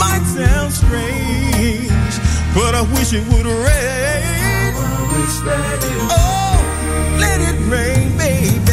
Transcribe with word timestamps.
might 0.00 0.24
sound 0.24 0.72
strange, 0.72 2.14
but 2.54 2.74
I 2.74 2.82
wish 2.94 3.12
it 3.12 3.24
would 3.28 3.46
rain. 3.46 4.74
Oh, 6.10 6.56
let 7.20 7.40
it 7.40 7.58
rain, 7.70 8.16
baby. 8.16 8.69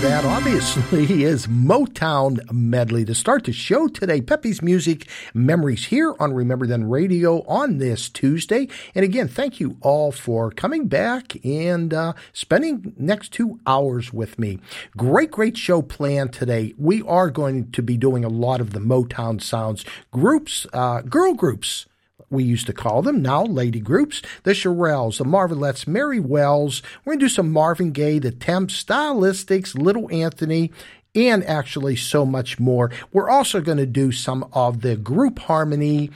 That 0.00 0.24
obviously 0.24 1.24
is 1.24 1.48
Motown 1.48 2.38
Medley. 2.52 3.04
To 3.04 3.16
start 3.16 3.42
the 3.42 3.52
show 3.52 3.88
today, 3.88 4.20
Peppy's 4.20 4.62
Music 4.62 5.08
Memories 5.34 5.86
here 5.86 6.14
on 6.20 6.32
Remember 6.32 6.68
Then 6.68 6.88
Radio 6.88 7.44
on 7.48 7.78
this 7.78 8.08
Tuesday. 8.08 8.68
And 8.94 9.04
again, 9.04 9.26
thank 9.26 9.58
you 9.58 9.76
all 9.80 10.12
for 10.12 10.52
coming 10.52 10.86
back 10.86 11.44
and 11.44 11.92
uh, 11.92 12.12
spending 12.32 12.94
next 12.96 13.32
two 13.32 13.58
hours 13.66 14.12
with 14.12 14.38
me. 14.38 14.60
Great, 14.96 15.32
great 15.32 15.56
show 15.56 15.82
planned 15.82 16.32
today. 16.32 16.74
We 16.78 17.02
are 17.02 17.28
going 17.28 17.72
to 17.72 17.82
be 17.82 17.96
doing 17.96 18.24
a 18.24 18.28
lot 18.28 18.60
of 18.60 18.74
the 18.74 18.80
Motown 18.80 19.42
sounds 19.42 19.84
groups, 20.12 20.64
uh, 20.72 21.00
girl 21.00 21.34
groups 21.34 21.86
we 22.30 22.44
used 22.44 22.66
to 22.66 22.72
call 22.72 23.02
them, 23.02 23.22
now 23.22 23.44
lady 23.44 23.80
groups, 23.80 24.22
the 24.42 24.52
Shirelles, 24.52 25.18
the 25.18 25.24
Marvelettes, 25.24 25.86
Mary 25.86 26.20
Wells. 26.20 26.82
We're 27.04 27.12
going 27.12 27.20
to 27.20 27.24
do 27.26 27.30
some 27.30 27.52
Marvin 27.52 27.92
Gaye, 27.92 28.18
the 28.18 28.30
Temps, 28.30 28.82
Stylistics, 28.84 29.74
Little 29.74 30.10
Anthony, 30.10 30.72
and 31.14 31.42
actually 31.44 31.96
so 31.96 32.26
much 32.26 32.60
more. 32.60 32.90
We're 33.12 33.30
also 33.30 33.60
going 33.60 33.78
to 33.78 33.86
do 33.86 34.12
some 34.12 34.48
of 34.52 34.82
the 34.82 34.96
group 34.96 35.38
harmony 35.38 36.10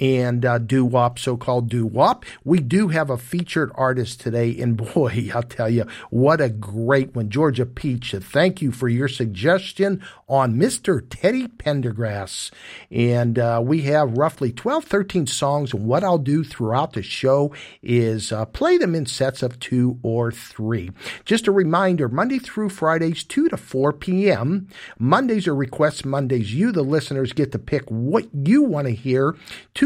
and 0.00 0.44
uh, 0.44 0.58
doo 0.58 0.84
wop, 0.84 1.18
so 1.18 1.36
called 1.36 1.68
doo 1.68 1.86
wop. 1.86 2.24
We 2.44 2.60
do 2.60 2.88
have 2.88 3.10
a 3.10 3.18
featured 3.18 3.72
artist 3.74 4.20
today, 4.20 4.56
and 4.58 4.76
boy, 4.94 5.30
I'll 5.34 5.42
tell 5.42 5.68
you, 5.68 5.86
what 6.10 6.40
a 6.40 6.48
great 6.48 7.14
one. 7.14 7.30
Georgia 7.30 7.66
Peach, 7.66 8.14
thank 8.18 8.62
you 8.62 8.72
for 8.72 8.88
your 8.88 9.08
suggestion 9.08 10.02
on 10.28 10.54
Mr. 10.54 11.04
Teddy 11.08 11.48
Pendergrass. 11.48 12.50
And 12.90 13.38
uh, 13.38 13.60
we 13.64 13.82
have 13.82 14.18
roughly 14.18 14.52
12, 14.52 14.84
13 14.84 15.26
songs, 15.26 15.72
and 15.72 15.86
what 15.86 16.04
I'll 16.04 16.18
do 16.18 16.44
throughout 16.44 16.92
the 16.92 17.02
show 17.02 17.52
is 17.82 18.32
uh, 18.32 18.44
play 18.46 18.78
them 18.78 18.94
in 18.94 19.06
sets 19.06 19.42
of 19.42 19.58
two 19.58 19.98
or 20.02 20.30
three. 20.30 20.90
Just 21.24 21.46
a 21.46 21.52
reminder 21.52 22.08
Monday 22.08 22.38
through 22.38 22.68
Fridays, 22.68 23.24
2 23.24 23.48
to 23.48 23.56
4 23.56 23.92
p.m. 23.94 24.68
Mondays 24.98 25.46
are 25.48 25.54
requests 25.54 26.04
Mondays. 26.04 26.54
You, 26.54 26.72
the 26.72 26.82
listeners, 26.82 27.32
get 27.32 27.52
to 27.52 27.58
pick 27.58 27.84
what 27.88 28.26
you 28.32 28.62
want 28.62 28.86
to 28.86 28.94
hear. 28.94 29.34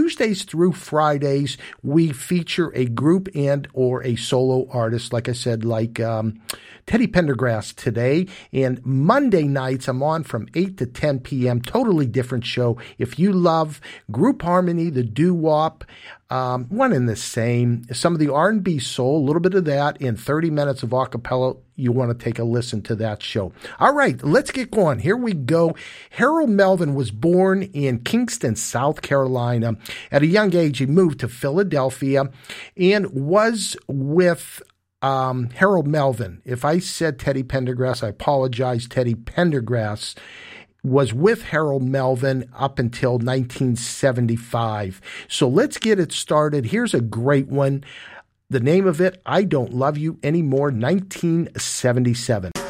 Tuesdays 0.03 0.43
through 0.43 0.73
Fridays, 0.73 1.57
we 1.81 2.13
feature 2.13 2.73
a 2.75 2.87
group 2.87 3.29
and 3.37 3.69
or 3.73 4.03
a 4.03 4.17
solo 4.17 4.67
artist, 4.73 5.13
like 5.13 5.29
I 5.29 5.33
said, 5.33 5.65
like 5.65 6.01
um, 6.01 6.43
Teddy 6.89 7.07
Pendergrass 7.07 7.73
today. 7.73 8.27
And 8.53 8.85
Monday 8.85 9.45
nights, 9.45 9.87
I'm 9.87 10.03
on 10.03 10.25
from 10.25 10.49
8 10.57 10.77
to 10.79 10.87
10 10.87 11.21
p.m. 11.21 11.63
Totally 11.63 12.07
different 12.07 12.45
show. 12.45 12.79
If 12.99 13.17
you 13.17 13.33
love 13.33 13.81
group 14.11 14.43
harmony, 14.43 14.91
the 14.91 15.05
doo-wop, 15.05 15.85
um, 16.33 16.65
one 16.71 16.95
and 16.95 17.07
the 17.07 17.15
same. 17.15 17.85
Some 17.93 18.15
of 18.15 18.19
the 18.19 18.33
R&B 18.33 18.79
soul, 18.79 19.19
a 19.19 19.27
little 19.27 19.43
bit 19.43 19.53
of 19.53 19.67
that, 19.67 20.01
in 20.01 20.17
30 20.17 20.49
minutes 20.49 20.83
of 20.83 20.89
acapella. 20.89 21.59
You 21.77 21.93
want 21.93 22.19
to 22.19 22.25
take 22.25 22.39
a 22.39 22.45
listen 22.45 22.81
to 22.85 22.95
that 22.97 23.23
show. 23.23 23.53
All 23.79 23.93
right, 23.93 24.23
let's 24.25 24.51
get 24.51 24.71
going. 24.71 25.01
Here 25.01 25.17
we 25.17 25.35
go. 25.35 25.77
Harold 26.09 26.49
Melvin 26.49 26.95
was 26.95 27.11
born 27.11 27.65
in 27.65 27.99
Kingston, 27.99 28.57
South 28.57 29.03
Carolina. 29.03 29.77
At 30.11 30.23
a 30.23 30.27
young 30.27 30.57
age, 30.57 30.79
he 30.79 30.87
moved 30.87 31.21
to 31.21 31.29
Philadelphia 31.29 32.31
and 32.79 33.11
was 33.11 33.77
with 33.87 34.63
um, 35.03 35.51
Harold 35.51 35.87
Melvin. 35.87 36.41
If 36.47 36.65
I 36.65 36.79
said 36.79 37.19
Teddy 37.19 37.43
Pendergrass, 37.43 38.03
I 38.03 38.09
apologize. 38.09 38.89
Teddy 38.89 39.15
Pendergrass 39.15 40.15
was 40.85 41.13
with 41.13 41.43
Harold 41.43 41.83
Melvin 41.83 42.51
up 42.57 42.79
until 42.79 43.13
1975. 43.13 45.01
So 45.29 45.49
let's 45.49 45.79
get 45.79 46.01
it 46.01 46.13
started. 46.13 46.67
Here's 46.67 46.95
a 46.95 47.01
great 47.01 47.49
one. 47.49 47.85
The 48.51 48.61
name 48.61 48.87
of 48.87 49.01
it, 49.01 49.23
I 49.25 49.45
Don't 49.45 49.73
Love 49.73 49.97
You 49.97 50.19
Anymore, 50.23 50.71
1977. 50.71 52.62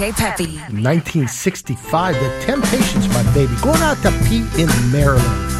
1965, 0.00 2.14
The 2.14 2.40
Temptations, 2.40 3.06
my 3.08 3.22
baby. 3.34 3.54
Going 3.60 3.82
out 3.82 3.98
to 3.98 4.10
Pete 4.26 4.46
in 4.58 4.70
Maryland. 4.90 5.59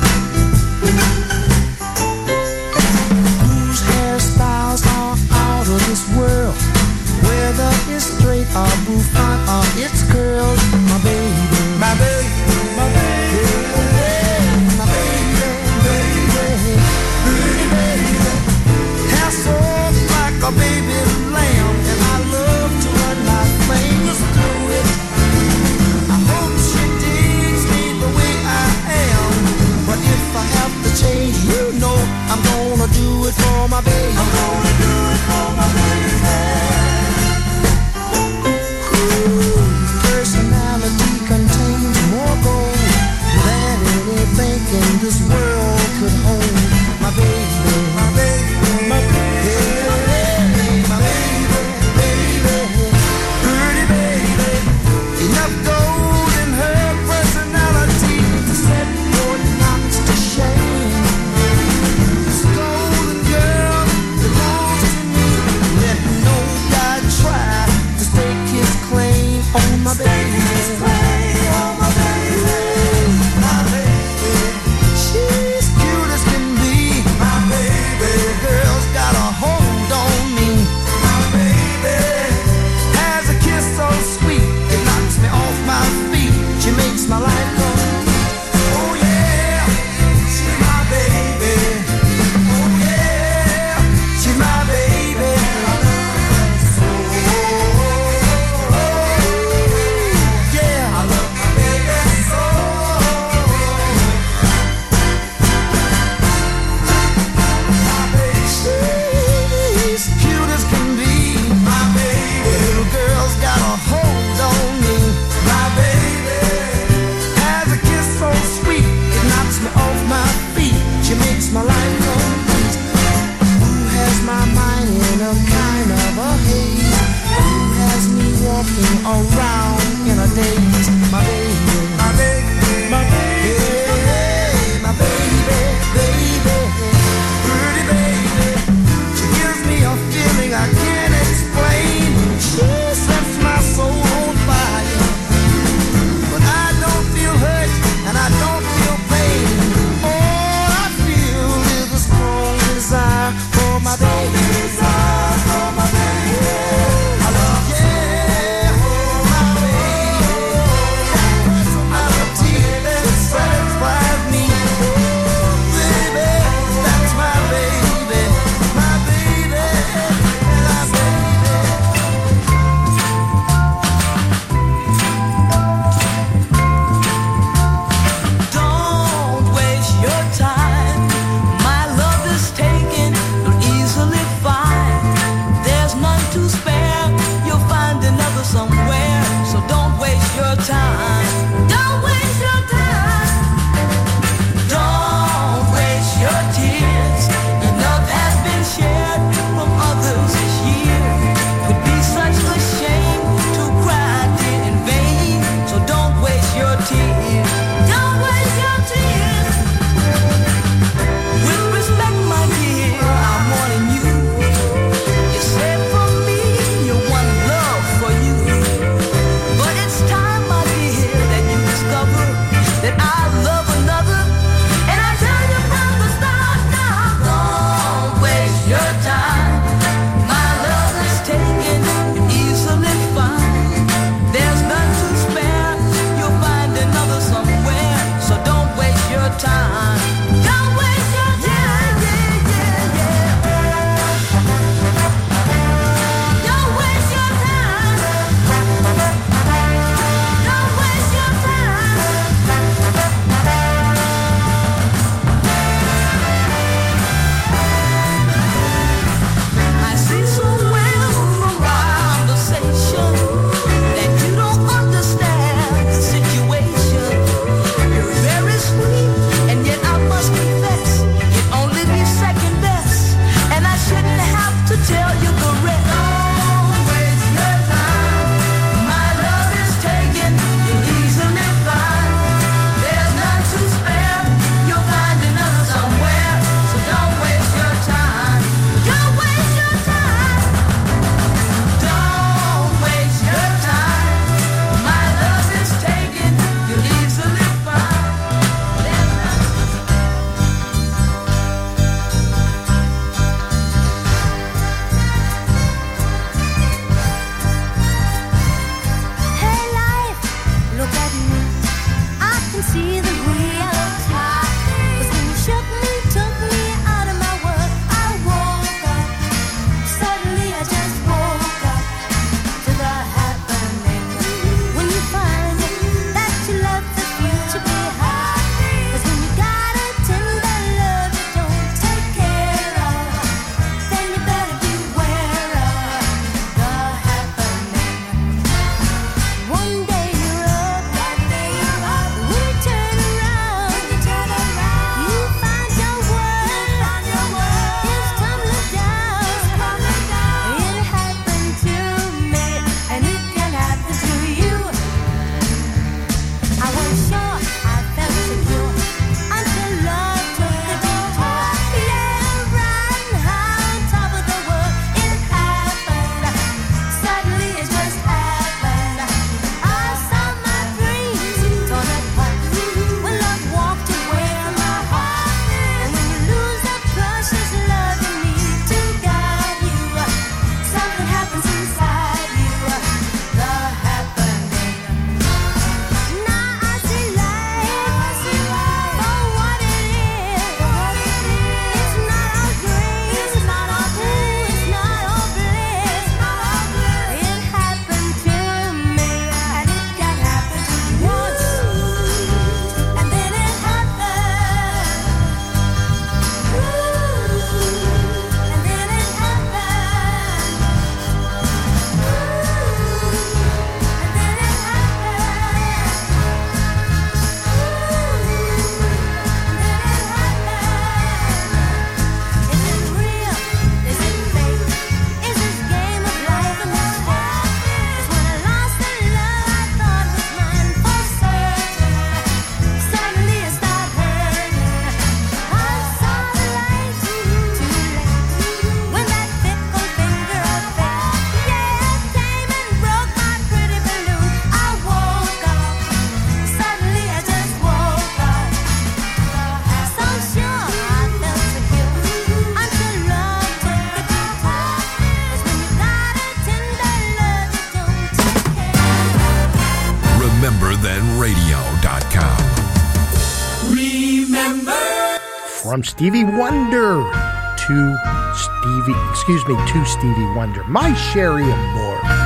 from 465.80 465.84
Stevie 465.84 466.24
Wonder 466.24 467.10
to 467.56 467.96
Stevie, 468.34 469.10
excuse 469.10 469.46
me, 469.46 469.54
to 469.54 469.84
Stevie 469.86 470.34
Wonder. 470.34 470.62
My 470.64 470.92
Cherie 470.92 471.42
Amour. 471.42 472.19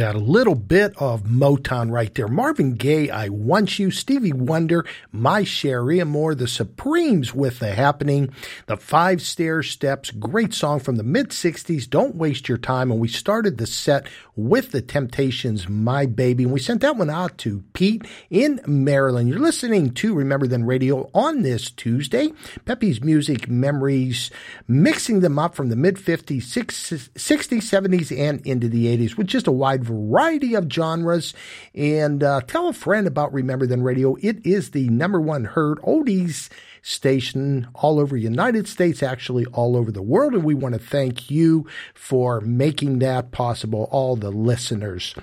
That? 0.00 0.14
A 0.14 0.18
little 0.18 0.54
bit 0.54 0.94
of 0.96 1.24
Motown 1.24 1.90
right 1.90 2.14
there. 2.14 2.26
Marvin 2.26 2.76
Gaye, 2.76 3.10
I 3.10 3.28
Want 3.28 3.78
You, 3.78 3.90
Stevie 3.90 4.32
Wonder, 4.32 4.86
My 5.12 5.44
Cherie 5.44 5.98
Amour. 5.98 6.34
The 6.36 6.48
Supremes 6.48 7.34
with 7.34 7.58
The 7.58 7.74
Happening, 7.74 8.30
The 8.64 8.78
Five 8.78 9.18
Stairsteps, 9.18 10.18
great 10.18 10.54
song 10.54 10.80
from 10.80 10.96
the 10.96 11.02
mid 11.02 11.28
60s, 11.28 11.90
Don't 11.90 12.16
Waste 12.16 12.48
Your 12.48 12.56
Time. 12.56 12.90
And 12.90 12.98
we 12.98 13.08
started 13.08 13.58
the 13.58 13.66
set 13.66 14.06
with 14.36 14.72
The 14.72 14.80
Temptations, 14.80 15.68
My 15.68 16.06
Baby. 16.06 16.44
And 16.44 16.52
we 16.54 16.60
sent 16.60 16.80
that 16.80 16.96
one 16.96 17.10
out 17.10 17.36
to 17.38 17.62
Pete 17.74 18.06
in 18.30 18.58
Maryland. 18.66 19.28
You're 19.28 19.38
listening 19.38 19.92
to 19.94 20.14
Remember 20.14 20.46
Then 20.46 20.64
Radio 20.64 21.10
on 21.12 21.42
this 21.42 21.70
Tuesday. 21.70 22.32
Peppy's 22.64 23.02
Music 23.02 23.50
Memories, 23.50 24.30
mixing 24.66 25.20
them 25.20 25.38
up 25.38 25.54
from 25.54 25.68
the 25.68 25.76
mid 25.76 25.96
50s, 25.96 26.44
60s, 26.44 27.10
70s, 27.14 28.18
and 28.18 28.40
into 28.46 28.66
the 28.66 28.86
80s 28.96 29.18
with 29.18 29.26
just 29.26 29.46
a 29.46 29.52
wide 29.52 29.89
variety 29.90 30.54
of 30.54 30.72
genres. 30.72 31.34
And 31.74 32.22
uh, 32.22 32.40
tell 32.42 32.68
a 32.68 32.72
friend 32.72 33.06
about 33.06 33.32
Remember 33.32 33.66
Then 33.66 33.82
Radio. 33.82 34.16
It 34.20 34.44
is 34.46 34.70
the 34.70 34.88
number 34.88 35.20
one 35.20 35.44
heard 35.44 35.78
oldies 35.78 36.48
station 36.82 37.68
all 37.74 38.00
over 38.00 38.16
United 38.16 38.66
States, 38.66 39.02
actually 39.02 39.46
all 39.46 39.76
over 39.76 39.92
the 39.92 40.02
world. 40.02 40.34
And 40.34 40.44
we 40.44 40.54
want 40.54 40.74
to 40.74 40.80
thank 40.80 41.30
you 41.30 41.66
for 41.94 42.40
making 42.40 43.00
that 43.00 43.32
possible, 43.32 43.88
all 43.90 44.16
the 44.16 44.30
listeners. 44.30 45.14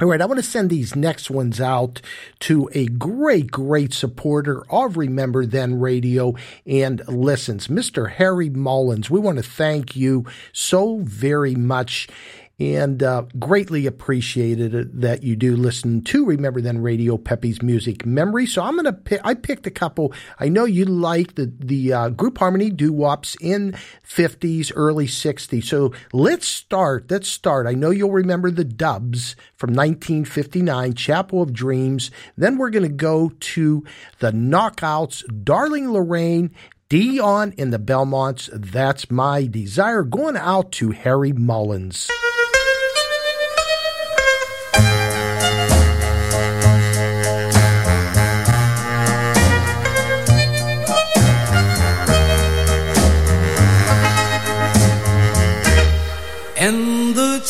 All 0.00 0.08
right, 0.08 0.22
I 0.22 0.24
want 0.24 0.38
to 0.38 0.42
send 0.42 0.70
these 0.70 0.96
next 0.96 1.30
ones 1.30 1.60
out 1.60 2.00
to 2.40 2.68
a 2.72 2.86
great, 2.86 3.50
great 3.50 3.92
supporter 3.92 4.64
of 4.70 4.96
Remember 4.96 5.44
Then 5.44 5.78
Radio 5.78 6.34
and 6.66 7.06
listens, 7.06 7.68
Mr. 7.68 8.10
Harry 8.12 8.48
Mullins. 8.48 9.10
We 9.10 9.20
want 9.20 9.36
to 9.36 9.42
thank 9.42 9.94
you 9.94 10.24
so 10.50 11.00
very 11.02 11.54
much 11.54 12.08
and 12.58 13.02
uh, 13.02 13.24
greatly 13.38 13.86
appreciated 13.86 15.00
that 15.00 15.22
you 15.22 15.36
do 15.36 15.56
listen 15.56 16.02
to 16.02 16.24
Remember 16.24 16.60
Then 16.60 16.82
Radio 16.82 17.16
Peppy's 17.16 17.62
Music 17.62 18.06
Memory. 18.06 18.46
So 18.46 18.62
I'm 18.62 18.76
gonna 18.76 18.92
pick. 18.92 19.20
I 19.24 19.34
picked 19.34 19.66
a 19.66 19.70
couple. 19.70 20.12
I 20.38 20.48
know 20.48 20.64
you 20.64 20.84
like 20.84 21.34
the 21.34 21.52
the 21.58 21.92
uh, 21.92 22.08
group 22.10 22.38
harmony 22.38 22.70
doo 22.70 22.92
wops 22.92 23.36
in 23.40 23.72
50s, 24.06 24.70
early 24.74 25.06
60s. 25.06 25.64
So 25.64 25.92
let's 26.12 26.46
start. 26.46 27.10
Let's 27.10 27.28
start. 27.28 27.66
I 27.66 27.72
know 27.72 27.90
you'll 27.90 28.12
remember 28.12 28.50
the 28.50 28.64
Dubs 28.64 29.34
from 29.54 29.70
1959, 29.70 30.94
Chapel 30.94 31.42
of 31.42 31.52
Dreams. 31.52 32.10
Then 32.36 32.58
we're 32.58 32.70
gonna 32.70 32.88
go 32.88 33.32
to 33.40 33.84
the 34.20 34.30
Knockouts, 34.30 35.44
Darling 35.44 35.92
Lorraine. 35.92 36.50
Dion 36.88 37.54
and 37.56 37.72
the 37.72 37.78
Belmonts, 37.78 38.50
that's 38.52 39.10
my 39.10 39.46
desire. 39.46 40.02
Going 40.02 40.36
out 40.36 40.72
to 40.72 40.90
Harry 40.90 41.32
Mullins. 41.32 42.10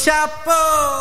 In 0.06 0.91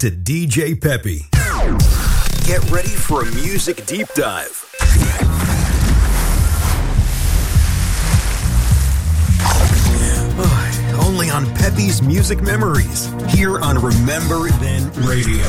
to 0.00 0.10
DJ 0.10 0.80
Peppy. 0.80 1.26
Get 2.46 2.70
ready 2.70 2.88
for 2.88 3.20
a 3.20 3.26
music 3.34 3.84
deep 3.84 4.08
dive. 4.14 4.64
Only 11.04 11.28
on 11.28 11.44
Peppy's 11.54 12.00
Music 12.00 12.40
Memories, 12.40 13.12
here 13.28 13.60
on 13.60 13.76
Remember 13.76 14.48
Then 14.52 14.90
Radio. 15.02 15.44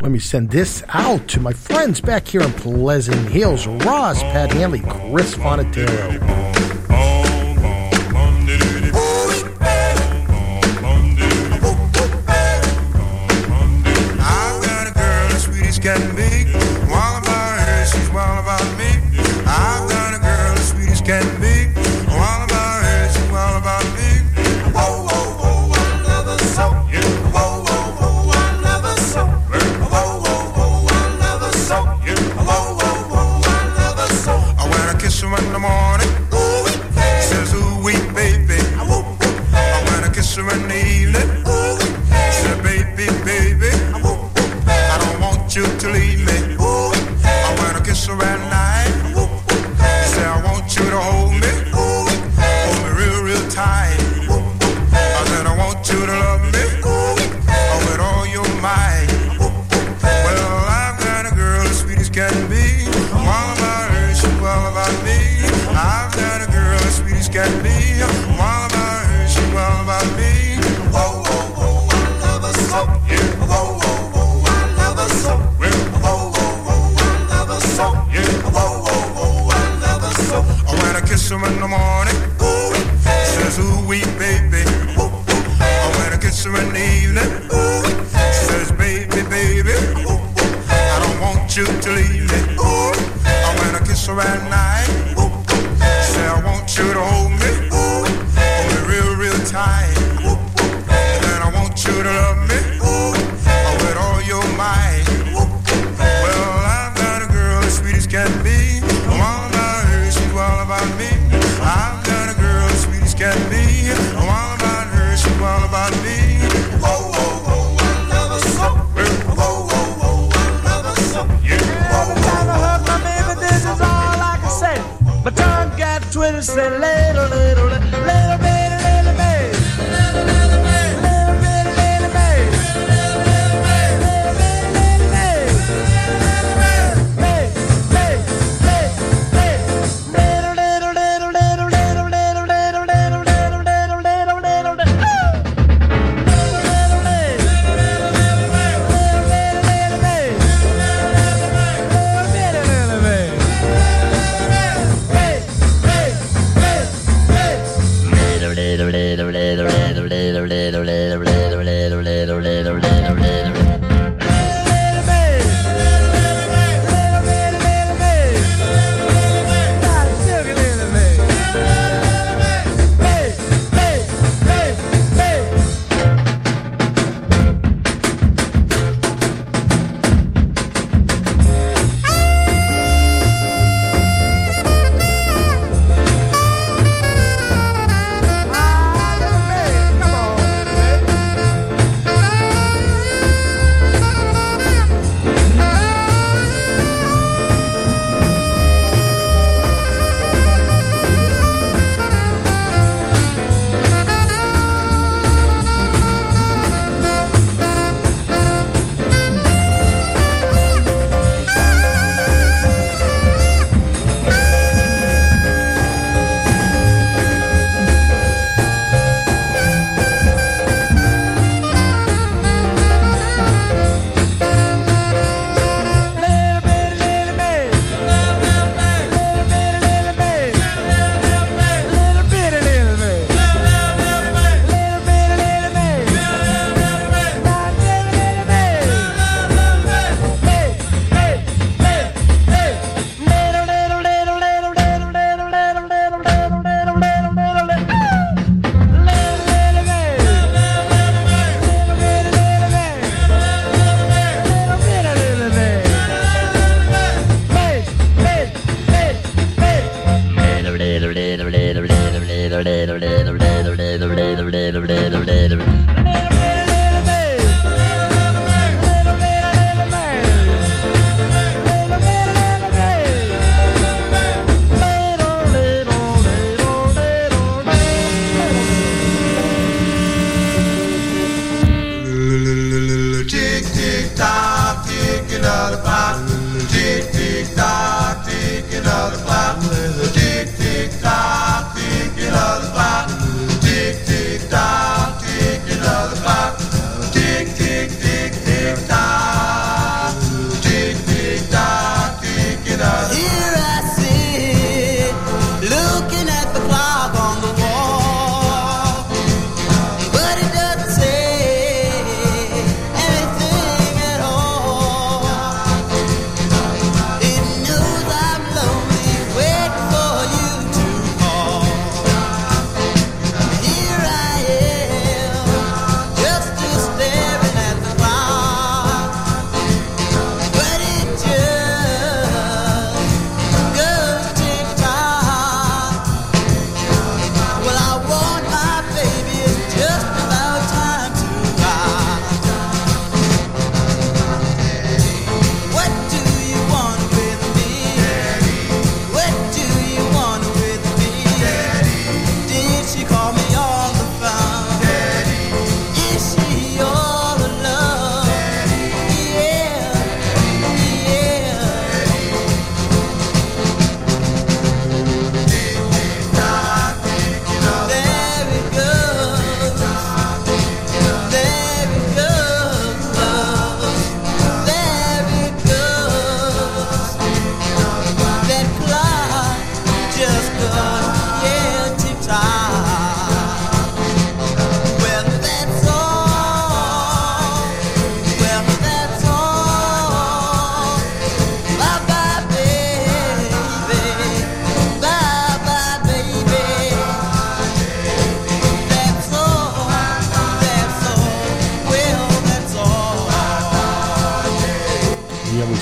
Let 0.00 0.12
me 0.12 0.20
send 0.20 0.50
this 0.50 0.84
out 0.90 1.26
to 1.28 1.40
my 1.40 1.52
friends 1.52 2.00
back 2.00 2.28
here 2.28 2.42
in 2.42 2.52
Pleasant 2.52 3.28
Hills 3.28 3.66
Ross, 3.66 4.22
Pat 4.22 4.52
Hanley, 4.52 4.82
Chris 4.82 5.34
Fonatero. 5.34 6.35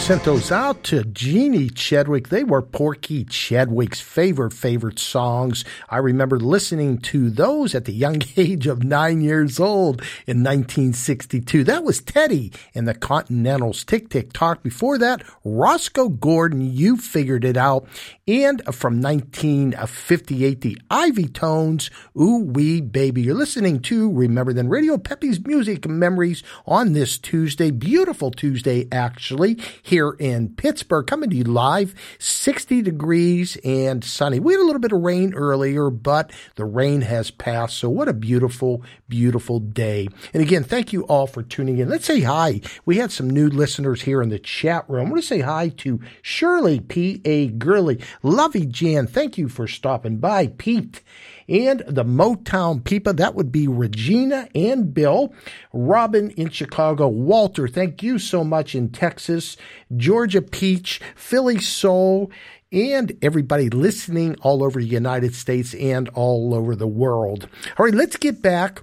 Sent 0.05 0.25
those 0.25 0.53
out 0.53 0.83
to 0.85 1.03
Jeannie 1.03 1.71
Chadwick. 1.71 2.29
They 2.29 2.45
were 2.45 2.61
Porky 2.61 3.25
Chadwick's 3.25 4.03
favorite, 4.03 4.53
favorite 4.53 4.99
songs. 4.99 5.65
I 5.89 5.97
remember 5.97 6.39
listening 6.39 6.99
to 6.99 7.31
those 7.31 7.75
at 7.75 7.87
the 7.87 7.95
young 7.95 8.21
age 8.37 8.67
of 8.67 8.85
nine 8.85 9.23
years 9.23 9.59
old 9.59 10.03
in 10.27 10.45
1962. 10.45 11.65
That 11.65 11.85
was 11.85 12.03
Teddy 12.03 12.53
and 12.75 12.87
the 12.87 12.93
Continentals. 12.93 13.83
Tick, 13.83 14.11
tick, 14.11 14.35
talk. 14.35 14.63
Before 14.63 14.99
that, 14.99 15.23
Rosco 15.43 16.11
Gordon, 16.11 16.61
You 16.61 16.99
Figured 16.99 17.47
It 17.47 17.57
Out. 17.57 17.89
And 18.27 18.63
from 18.75 19.03
1958, 19.03 20.63
the 20.63 20.79
Ivy 20.91 21.29
Tones, 21.29 21.91
Ooh 22.19 22.39
Wee 22.39 22.81
Baby. 22.81 23.21
You're 23.21 23.35
listening 23.35 23.81
to 23.81 24.11
Remember 24.11 24.55
Then 24.55 24.71
Radio 24.71 24.97
Peppy's 24.97 25.45
Music 25.45 25.87
Memories 25.87 26.43
on 26.65 26.95
this 26.95 27.19
Tuesday. 27.19 27.71
Beautiful 27.71 28.31
Tuesday, 28.31 28.89
actually 28.91 29.61
here 29.83 30.13
in 30.13 30.55
Pittsburgh, 30.55 31.07
coming 31.07 31.29
to 31.29 31.37
you 31.37 31.45
live, 31.45 31.95
60 32.19 32.81
degrees 32.81 33.59
and 33.63 34.03
sunny. 34.03 34.41
We 34.41 34.55
had 34.55 34.61
a 34.61 34.65
little 34.65 34.81
bit 34.81 34.93
of 34.93 35.03
rain 35.03 35.35
earlier, 35.35 35.91
but 35.91 36.33
the 36.55 36.65
rain 36.65 37.03
has 37.03 37.31
passed. 37.31 37.77
So 37.77 37.91
what 37.91 38.09
a 38.09 38.15
beautiful, 38.15 38.83
beautiful 39.07 39.61
day. 39.61 40.09
And 40.33 40.43
again, 40.43 40.65
thank 40.65 40.95
you 40.95 41.03
all 41.03 41.27
for 41.27 41.43
tuning 41.43 41.77
in. 41.77 41.91
Let's 41.91 42.07
say 42.07 42.23
hi. 42.23 42.63
We 42.87 42.97
had 42.97 43.13
some 43.13 43.29
new 43.29 43.51
listeners 43.51 44.01
here 44.01 44.23
in 44.23 44.31
the 44.31 44.39
chat 44.39 44.89
room. 44.89 45.09
I 45.09 45.11
want 45.11 45.23
to 45.23 45.29
say 45.29 45.41
hi 45.41 45.69
to 45.69 46.01
Shirley 46.23 46.81
P.A. 46.81 47.49
Gurley. 47.49 48.01
Lovey 48.23 48.67
Jan, 48.67 49.07
thank 49.07 49.39
you 49.39 49.49
for 49.49 49.67
stopping 49.67 50.19
by. 50.19 50.49
Pete 50.49 51.03
and 51.49 51.83
the 51.87 52.05
Motown 52.05 52.83
people. 52.83 53.13
That 53.13 53.35
would 53.35 53.53
be 53.53 53.69
Regina 53.69 54.49
and 54.55 54.95
Bill. 54.95 55.35
Robin 55.73 56.31
in 56.31 56.51
Chicago. 56.51 57.09
Walter, 57.09 57.69
thank 57.69 58.03
you 58.03 58.19
so 58.19 58.45
much 58.45 58.75
in 58.75 58.91
Texas. 58.91 59.57
Georgia 59.97 60.43
Peach, 60.43 61.01
Philly 61.15 61.59
Soul, 61.59 62.31
and 62.73 63.17
everybody 63.23 63.71
listening 63.71 64.35
all 64.43 64.65
over 64.65 64.81
the 64.81 64.87
United 64.87 65.35
States 65.35 65.75
and 65.75 66.09
all 66.11 66.55
over 66.55 66.75
the 66.75 66.89
world. 66.89 67.49
All 67.79 67.85
right, 67.85 67.95
let's 67.95 68.17
get 68.17 68.43
back 68.43 68.83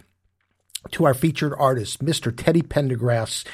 to 0.89 1.05
our 1.05 1.13
featured 1.13 1.53
artist, 1.57 2.03
Mr. 2.03 2.35
Teddy 2.35 2.63
Pendergrass. 2.63 3.45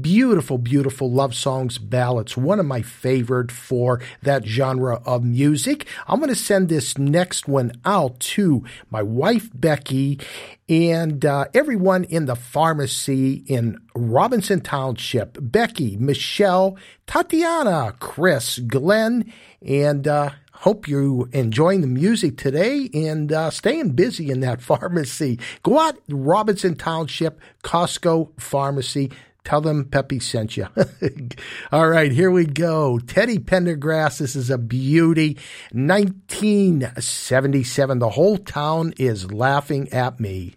Beautiful, 0.00 0.58
beautiful 0.58 1.10
love 1.10 1.34
songs, 1.34 1.76
ballads. 1.76 2.36
One 2.36 2.60
of 2.60 2.66
my 2.66 2.82
favorite 2.82 3.50
for 3.50 4.00
that 4.22 4.46
genre 4.46 5.02
of 5.04 5.24
music. 5.24 5.86
I'm 6.06 6.20
going 6.20 6.28
to 6.28 6.36
send 6.36 6.68
this 6.68 6.96
next 6.96 7.48
one 7.48 7.72
out 7.84 8.20
to 8.20 8.64
my 8.90 9.02
wife, 9.02 9.50
Becky, 9.52 10.20
and 10.68 11.24
uh, 11.24 11.46
everyone 11.52 12.04
in 12.04 12.26
the 12.26 12.36
pharmacy 12.36 13.44
in 13.46 13.80
Robinson 13.94 14.60
Township. 14.60 15.36
Becky, 15.40 15.96
Michelle, 15.96 16.78
Tatiana, 17.06 17.94
Chris, 17.98 18.58
Glenn, 18.60 19.32
and 19.60 20.06
uh, 20.06 20.30
Hope 20.60 20.88
you're 20.88 21.28
enjoying 21.30 21.82
the 21.82 21.86
music 21.86 22.36
today 22.36 22.90
and 22.92 23.32
uh, 23.32 23.50
staying 23.50 23.90
busy 23.90 24.28
in 24.30 24.40
that 24.40 24.60
pharmacy. 24.68 25.38
Go 25.62 25.78
out, 25.78 25.96
Robinson 26.08 26.74
Township, 26.74 27.40
Costco 27.62 28.32
Pharmacy. 28.40 29.12
Tell 29.44 29.60
them 29.60 29.84
Peppy 29.84 30.18
sent 30.18 30.56
you. 30.56 30.66
All 31.72 31.88
right, 31.88 32.10
here 32.10 32.30
we 32.30 32.44
go. 32.44 32.98
Teddy 32.98 33.38
Pendergrass, 33.38 34.18
this 34.18 34.34
is 34.34 34.50
a 34.50 34.58
beauty. 34.58 35.38
1977. 35.72 37.98
The 38.00 38.10
whole 38.10 38.36
town 38.36 38.94
is 38.98 39.32
laughing 39.32 39.88
at 39.92 40.18
me. 40.18 40.54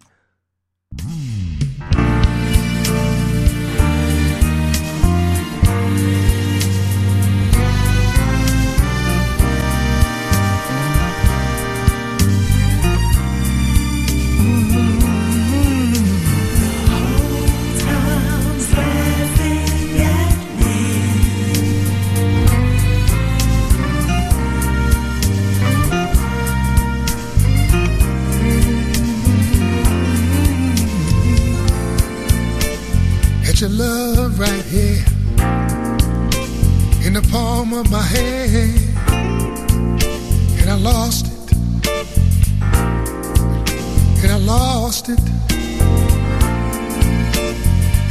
Your 33.62 33.70
love 33.70 34.40
right 34.40 34.64
here. 34.64 35.04
In 37.06 37.12
the 37.14 37.22
palm 37.30 37.72
of 37.72 37.88
my 37.92 38.02
hand, 38.02 38.76
and 40.60 40.68
I 40.68 40.74
lost 40.74 41.26
it, 41.28 41.52
and 44.20 44.32
I 44.32 44.38
lost 44.38 45.10
it, 45.10 45.20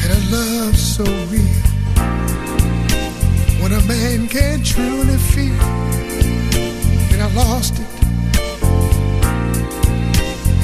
and 0.01 0.11
a 0.19 0.21
love 0.31 0.77
so 0.77 1.03
real. 1.03 1.65
When 3.61 3.73
a 3.73 3.81
man 3.87 4.29
can 4.29 4.63
truly 4.63 5.17
feel, 5.17 5.61
and 7.11 7.21
I 7.21 7.29
lost 7.33 7.73
it, 7.73 8.03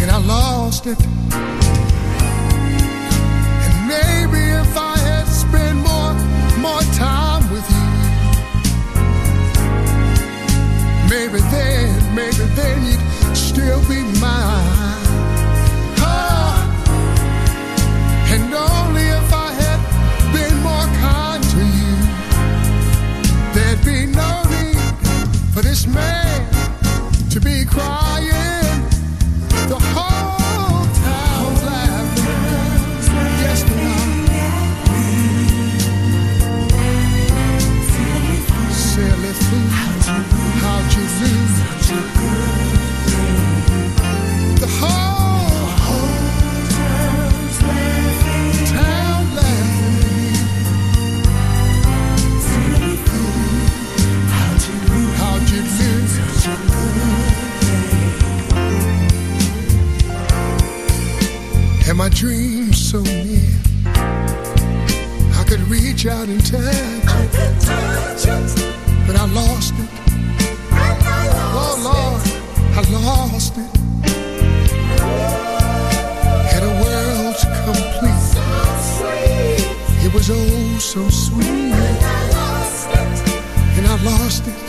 and 0.02 0.10
I 0.12 0.18
lost 0.18 0.88
it. 0.88 0.98
Maybe 3.88 4.44
if 4.64 4.78
I 4.78 4.98
had 5.10 5.28
spent 5.28 5.78
more, 5.88 6.14
more 6.60 6.84
time 6.94 7.44
with 7.54 7.68
you, 7.78 7.90
maybe 11.10 11.40
then, 11.54 12.16
maybe 12.16 12.44
then 12.60 12.78
you'd 12.86 13.06
still 13.36 13.82
be 13.88 14.04
mine. 14.20 14.96
And 18.30 18.54
only 18.54 19.06
if 19.22 19.34
I 19.34 19.50
had 19.62 19.80
been 20.36 20.56
more 20.68 20.88
kind 21.02 21.42
to 21.54 21.64
you, 21.80 21.96
there'd 23.54 23.84
be 23.86 24.00
no 24.06 24.30
need 24.54 24.78
for 25.54 25.62
this 25.62 25.88
man 25.88 26.46
to 27.32 27.40
be 27.40 27.66
crying. 27.66 28.84
The 29.70 29.80
whole 29.94 30.17
Dreams 62.18 62.90
so 62.90 63.00
near, 63.02 63.62
I 63.86 65.44
could 65.48 65.62
reach 65.70 66.08
out 66.08 66.28
and 66.28 66.44
touch 66.44 66.58
it, 68.26 68.56
but 69.06 69.16
I 69.16 69.26
lost 69.36 69.76
it. 69.78 69.90
Oh 71.54 71.76
Lord, 71.86 72.22
I 72.74 72.82
lost 72.92 73.54
it. 73.58 73.70
And 76.54 76.64
a 76.66 76.72
world's 76.82 77.44
complete. 77.68 78.34
It 80.04 80.12
was 80.12 80.30
oh 80.32 80.80
so 80.80 81.08
sweet, 81.10 81.46
and 83.78 83.86
I 83.86 83.96
lost 84.04 84.48
it. 84.48 84.67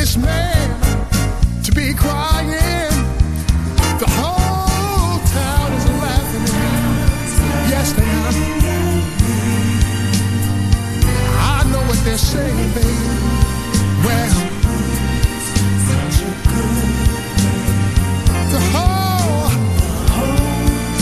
foolish 0.00 0.16
man 0.16 0.68
to 1.62 1.72
be 1.72 1.92
crying. 1.92 2.90
The 3.98 4.08
whole 4.08 5.18
town 5.28 5.72
is 5.72 5.86
laughing 6.00 6.42
at 6.42 6.52
me. 6.52 6.64
Yes, 7.70 7.92
they 7.92 8.08
are. 8.20 8.34
I 11.38 11.64
know 11.70 11.82
what 11.88 11.98
they're 12.04 12.16
saying, 12.16 12.70
baby. 12.74 12.88
Well, 14.04 14.34
the 18.54 18.60
whole, 18.72 19.50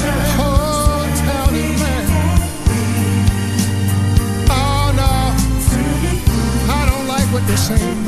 the 0.02 0.12
whole 0.36 1.06
town 1.24 1.54
is. 1.54 1.82
Oh 4.50 4.92
no, 5.00 5.12
I 6.72 6.86
don't 6.90 7.06
like 7.06 7.28
what 7.32 7.46
they're 7.46 7.56
saying. 7.56 8.07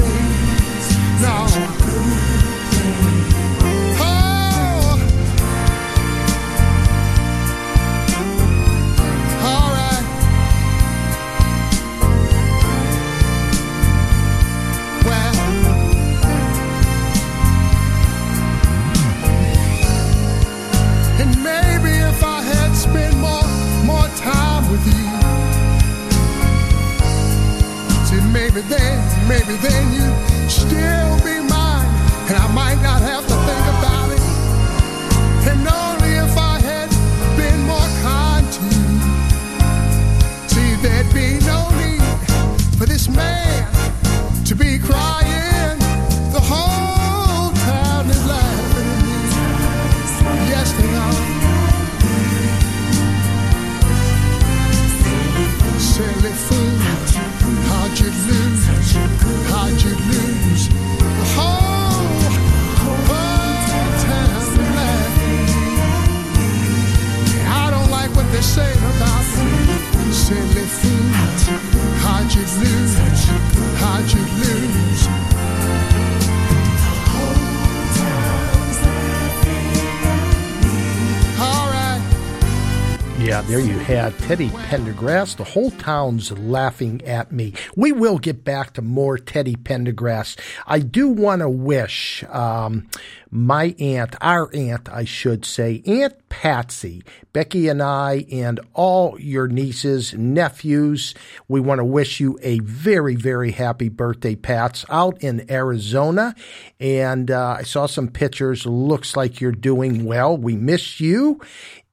Teddy 84.31 84.51
Pendergrass. 84.51 85.35
The 85.35 85.43
whole 85.43 85.73
town's 85.73 86.31
laughing 86.31 87.03
at 87.05 87.33
me. 87.33 87.53
We 87.75 87.91
will 87.91 88.19
get 88.19 88.45
back 88.45 88.75
to 88.75 88.81
more 88.81 89.19
Teddy 89.19 89.57
Pendergrass. 89.57 90.39
I 90.69 90.79
do 90.79 91.09
want 91.09 91.41
to 91.41 91.49
wish 91.49 92.23
um, 92.29 92.87
my 93.33 93.75
aunt, 93.81 94.15
our 94.21 94.49
aunt, 94.55 94.89
I 94.89 95.05
should 95.05 95.45
say, 95.45 95.83
Aunt 95.85 96.15
Patsy, 96.29 97.03
Becky 97.33 97.67
and 97.67 97.83
I, 97.83 98.25
and 98.31 98.61
all 98.73 99.19
your 99.21 99.49
nieces, 99.49 100.15
nephews, 100.15 101.13
we 101.49 101.61
want 101.61 101.81
to 101.81 101.85
wish 101.85 102.21
you 102.21 102.39
a 102.41 102.61
very, 102.61 103.17
very 103.17 103.51
happy 103.51 103.89
birthday, 103.89 104.37
Pats, 104.37 104.85
out 104.91 105.21
in 105.25 105.51
Arizona. 105.51 106.37
And 106.79 107.33
uh, 107.33 107.57
I 107.59 107.63
saw 107.63 107.87
some 107.87 108.07
pictures. 108.07 108.65
Looks 108.65 109.17
like 109.17 109.41
you're 109.41 109.51
doing 109.51 110.05
well. 110.05 110.37
We 110.37 110.55
miss 110.55 111.01
you. 111.01 111.41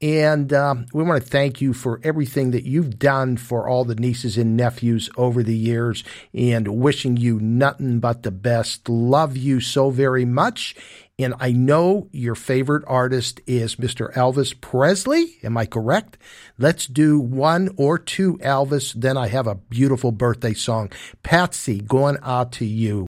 And 0.01 0.53
um, 0.53 0.85
we 0.93 1.03
want 1.03 1.23
to 1.23 1.29
thank 1.29 1.59
you 1.59 1.73
for 1.73 1.99
everything 2.03 2.51
that 2.51 2.65
you've 2.65 2.99
done 2.99 3.35
for 3.35 3.67
all 3.67 3.83
the 3.83 3.95
nieces 3.95 4.37
and 4.37 4.55
nephews 4.55 5.09
over 5.17 5.41
the 5.41 5.55
years 5.55 6.03
and 6.33 6.67
wishing 6.67 7.17
you 7.17 7.39
nothing 7.39 7.99
but 7.99 8.21
the 8.21 8.31
best. 8.31 8.87
Love 8.87 9.35
you 9.35 9.59
so 9.59 9.89
very 9.89 10.25
much. 10.25 10.75
And 11.19 11.33
I 11.39 11.51
know 11.51 12.09
your 12.11 12.35
favorite 12.35 12.83
artist 12.85 13.41
is 13.47 13.77
Mr. 13.77 14.13
Elvis 14.13 14.59
Presley. 14.61 15.37
Am 15.43 15.57
I 15.57 15.65
correct? 15.65 16.19
Let's 16.59 16.85
do 16.85 17.19
one 17.19 17.69
or 17.75 17.97
two 17.97 18.37
Elvis. 18.37 18.93
Then 18.93 19.17
I 19.17 19.27
have 19.29 19.47
a 19.47 19.55
beautiful 19.55 20.11
birthday 20.11 20.53
song. 20.53 20.91
Patsy, 21.23 21.81
going 21.81 22.17
out 22.21 22.51
to 22.53 22.65
you. 22.65 23.07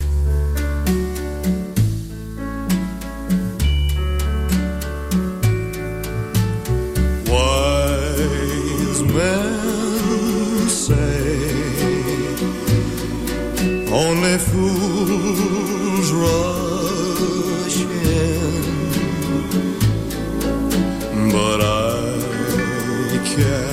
Only 13.92 14.38
fools 14.38 16.12
rush 16.12 17.78
in, 17.82 18.52
but 21.32 21.60
I 21.62 23.20
can't 23.36 23.69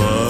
if 0.00 0.27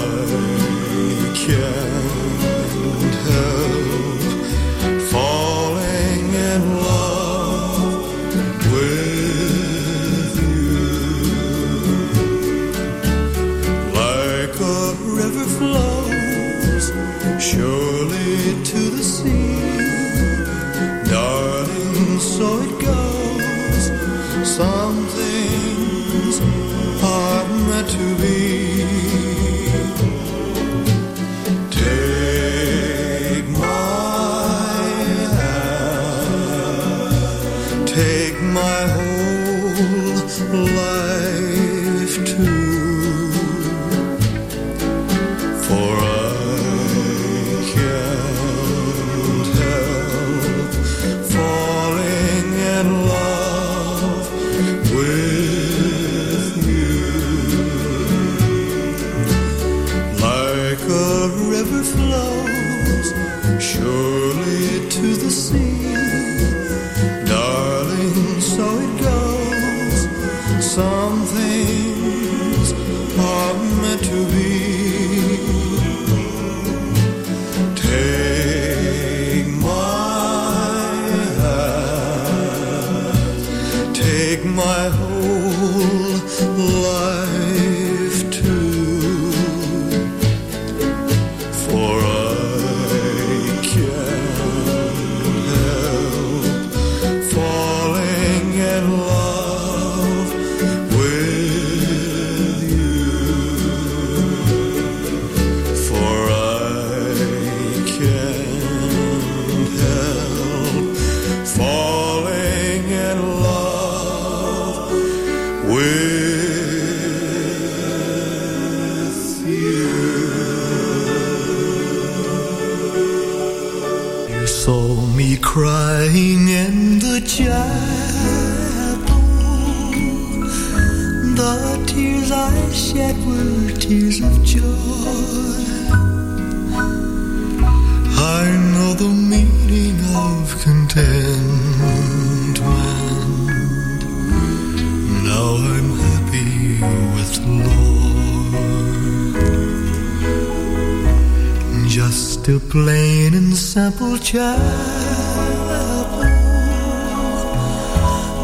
plain 152.69 153.33
and 153.33 153.55
simple 153.57 154.15
chapel 154.19 154.63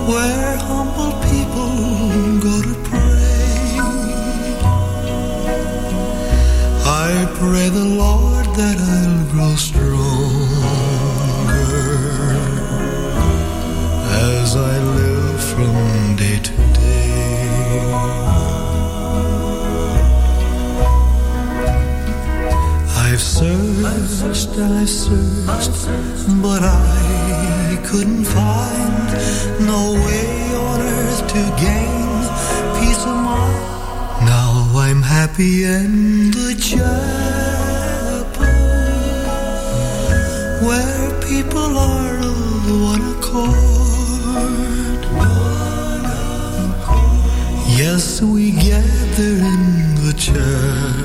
where 0.09 0.57
humble 0.57 1.13
people 1.29 1.69
go 2.39 2.55
to 2.63 2.75
pray. 2.89 3.77
I 6.87 7.27
pray 7.37 7.69
the 7.69 7.85
Lord 8.03 8.45
that 8.59 8.77
I'll 8.95 9.31
grow 9.31 9.55
stronger 9.55 10.05
as 14.31 14.55
I 14.55 14.94
searched 24.33 24.57
I've 24.57 24.89
searched, 24.89 25.87
but 26.41 26.61
I 26.63 27.77
couldn't 27.85 28.25
find 28.25 29.07
no 29.59 29.93
way 30.05 30.55
on 30.55 30.81
earth 30.81 31.27
to 31.33 31.41
gain 31.61 32.09
peace 32.79 33.03
of 33.05 33.17
mind. 33.29 34.25
Now 34.25 34.51
I'm 34.75 35.01
happy 35.01 35.65
in 35.65 36.31
the 36.31 36.55
chapel 36.69 36.85
where 40.67 41.21
people 41.21 41.77
are 41.77 42.17
of 42.17 42.81
one 42.91 43.03
accord. 43.15 43.65
Yes, 47.77 48.21
we 48.21 48.51
gather 48.51 49.35
in 49.53 49.95
the 50.05 50.13
chapel 50.17 51.04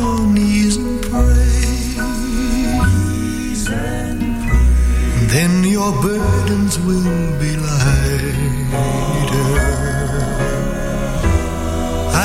your 5.81 5.93
burdens 6.03 6.77
will 6.79 7.39
be 7.39 7.51
lighter. 7.57 8.35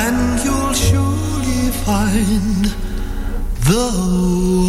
And 0.03 0.39
you'll 0.45 0.73
surely 0.73 1.63
find 1.85 2.65
the 3.69 3.87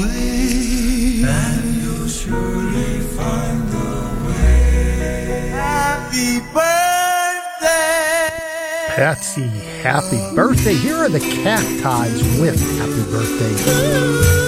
way. 0.01 1.23
And 1.29 1.65
you'll 1.83 2.09
surely 2.09 3.01
find 3.17 3.61
the 3.77 3.91
way. 4.27 5.51
Happy 5.53 6.31
birthday! 6.55 8.31
Patsy, 8.97 9.49
happy 9.83 10.21
birthday. 10.35 10.75
Here 10.75 10.97
are 10.97 11.11
the 11.11 11.21
Cacti's 11.21 12.23
with 12.41 12.59
Happy 12.79 13.05
Birthday. 13.13 14.39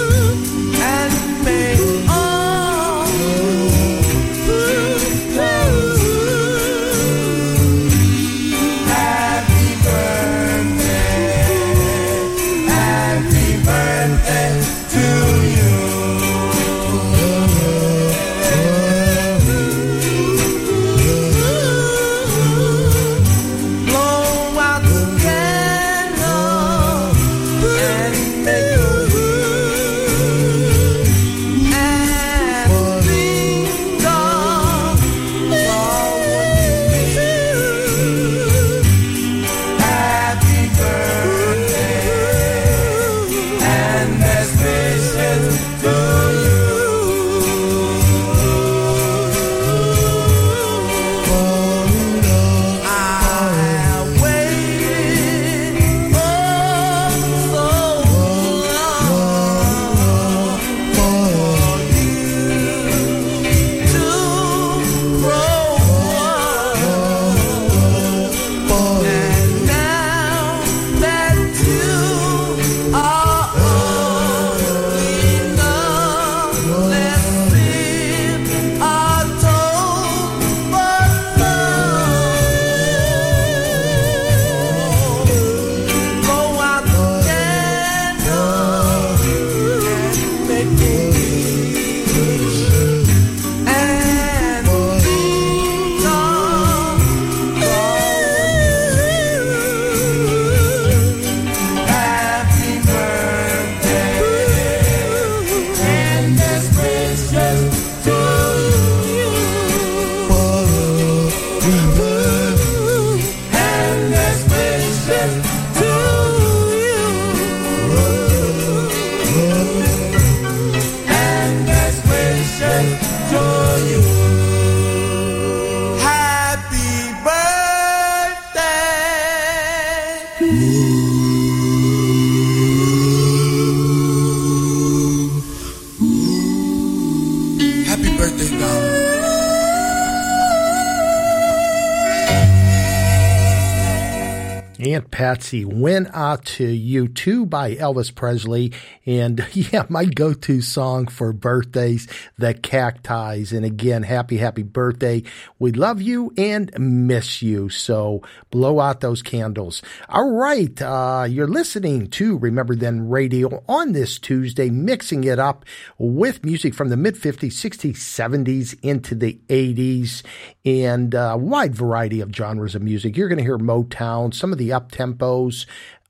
Patsy 145.31 145.63
went 145.63 146.09
out 146.13 146.43
to 146.43 146.65
you 146.65 147.07
two 147.07 147.45
by 147.45 147.75
Elvis 147.75 148.13
Presley. 148.13 148.73
And 149.05 149.45
yeah, 149.53 149.85
my 149.89 150.05
go 150.05 150.33
to 150.33 150.61
song 150.61 151.07
for 151.07 151.33
birthdays, 151.33 152.07
the 152.37 152.53
Cacti's. 152.53 153.51
And 153.51 153.65
again, 153.65 154.03
happy, 154.03 154.37
happy 154.37 154.63
birthday. 154.63 155.23
We 155.59 155.71
love 155.71 156.01
you 156.01 156.33
and 156.37 156.71
miss 156.77 157.41
you. 157.41 157.69
So 157.69 158.21
blow 158.49 158.79
out 158.79 159.01
those 159.01 159.21
candles. 159.21 159.81
All 160.09 160.31
right. 160.31 160.81
Uh, 160.81 161.25
you're 161.29 161.47
listening 161.47 162.09
to 162.11 162.37
Remember 162.37 162.75
Then 162.75 163.09
Radio 163.09 163.63
on 163.67 163.93
this 163.93 164.19
Tuesday, 164.19 164.69
mixing 164.69 165.23
it 165.23 165.39
up 165.39 165.65
with 165.97 166.45
music 166.45 166.73
from 166.73 166.89
the 166.89 166.97
mid 166.97 167.15
50s, 167.15 167.51
60s, 167.51 167.95
70s 167.95 168.77
into 168.81 169.15
the 169.15 169.39
80s 169.47 170.23
and 170.65 171.13
a 171.13 171.37
wide 171.37 171.75
variety 171.75 172.21
of 172.21 172.35
genres 172.35 172.75
of 172.75 172.81
music. 172.81 173.17
You're 173.17 173.29
going 173.29 173.37
to 173.37 173.43
hear 173.43 173.57
Motown, 173.57 174.33
some 174.33 174.51
of 174.51 174.57
the 174.57 174.73
up 174.73 174.91
tempos, 174.91 175.65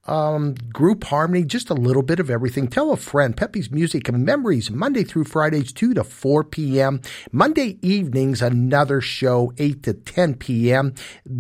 um, 0.06 0.56
group 0.74 1.04
harmony, 1.04 1.43
just 1.43 1.70
a 1.70 1.76
little 1.76 2.02
bit 2.02 2.20
of 2.20 2.30
everything. 2.30 2.68
Tell 2.68 2.91
a 2.91 2.97
friend. 2.97 3.38
Peppy's 3.38 3.70
Music 3.70 4.10
and 4.10 4.26
Memories, 4.26 4.72
Monday 4.72 5.04
through 5.04 5.26
Fridays, 5.26 5.72
2 5.72 5.93
to 5.93 6.04
4 6.04 6.43
p.m. 6.43 7.02
Monday 7.32 7.78
evenings, 7.82 8.41
another 8.41 8.99
show, 8.99 9.54
8 9.58 9.84
to 9.84 9.93
10 9.93 10.36
p.m. 10.36 10.95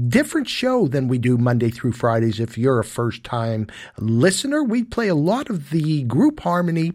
Different 0.07 0.47
show 0.47 0.87
than 0.87 1.07
we 1.07 1.17
do 1.17 1.37
Monday 1.37 1.69
through 1.69 1.93
Fridays. 1.93 2.39
If 2.39 2.57
you're 2.57 2.79
a 2.79 2.83
first 2.83 3.23
time 3.23 3.67
listener, 3.97 4.63
we 4.63 4.83
play 4.83 5.07
a 5.07 5.15
lot 5.15 5.49
of 5.49 5.71
the 5.71 6.03
group 6.03 6.41
harmony 6.41 6.93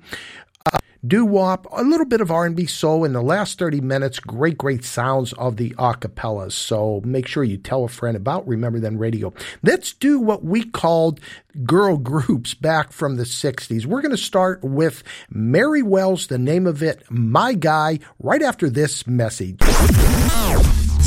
doo 1.07 1.25
wop, 1.25 1.67
a 1.73 1.83
little 1.83 2.07
bit 2.07 2.21
of 2.21 2.31
R&B 2.31 2.67
soul 2.67 3.05
in 3.05 3.13
the 3.13 3.23
last 3.23 3.59
30 3.59 3.81
minutes. 3.81 4.21
Great, 4.21 4.59
great 4.59 4.85
sounds 4.85 5.33
of 5.35 5.57
the 5.57 5.71
acapellas. 5.71 6.53
So 6.53 7.01
make 7.05 7.27
sure 7.27 7.45
you 7.45 7.57
tell 7.57 7.85
a 7.85 7.89
friend 7.89 8.17
about 8.17 8.47
Remember 8.47 8.81
Then 8.81 8.99
Radio. 8.99 9.33
Let's 9.63 9.93
do 9.93 10.19
what 10.19 10.45
we 10.45 10.65
called 10.65 11.21
girl 11.65 11.97
groups 11.97 12.55
back 12.55 12.93
from 12.93 13.17
the 13.17 13.25
60s. 13.25 13.87
We're 13.87 14.03
going 14.03 14.11
to 14.11 14.19
start 14.19 14.63
with 14.63 15.03
Mary 15.31 15.83
Wells, 15.83 16.27
the 16.27 16.39
name 16.39 16.67
of 16.67 16.83
it, 16.83 17.03
My 17.11 17.55
Guy, 17.55 18.01
right 18.19 18.43
after 18.43 18.69
this 18.69 19.07
message. 19.07 19.59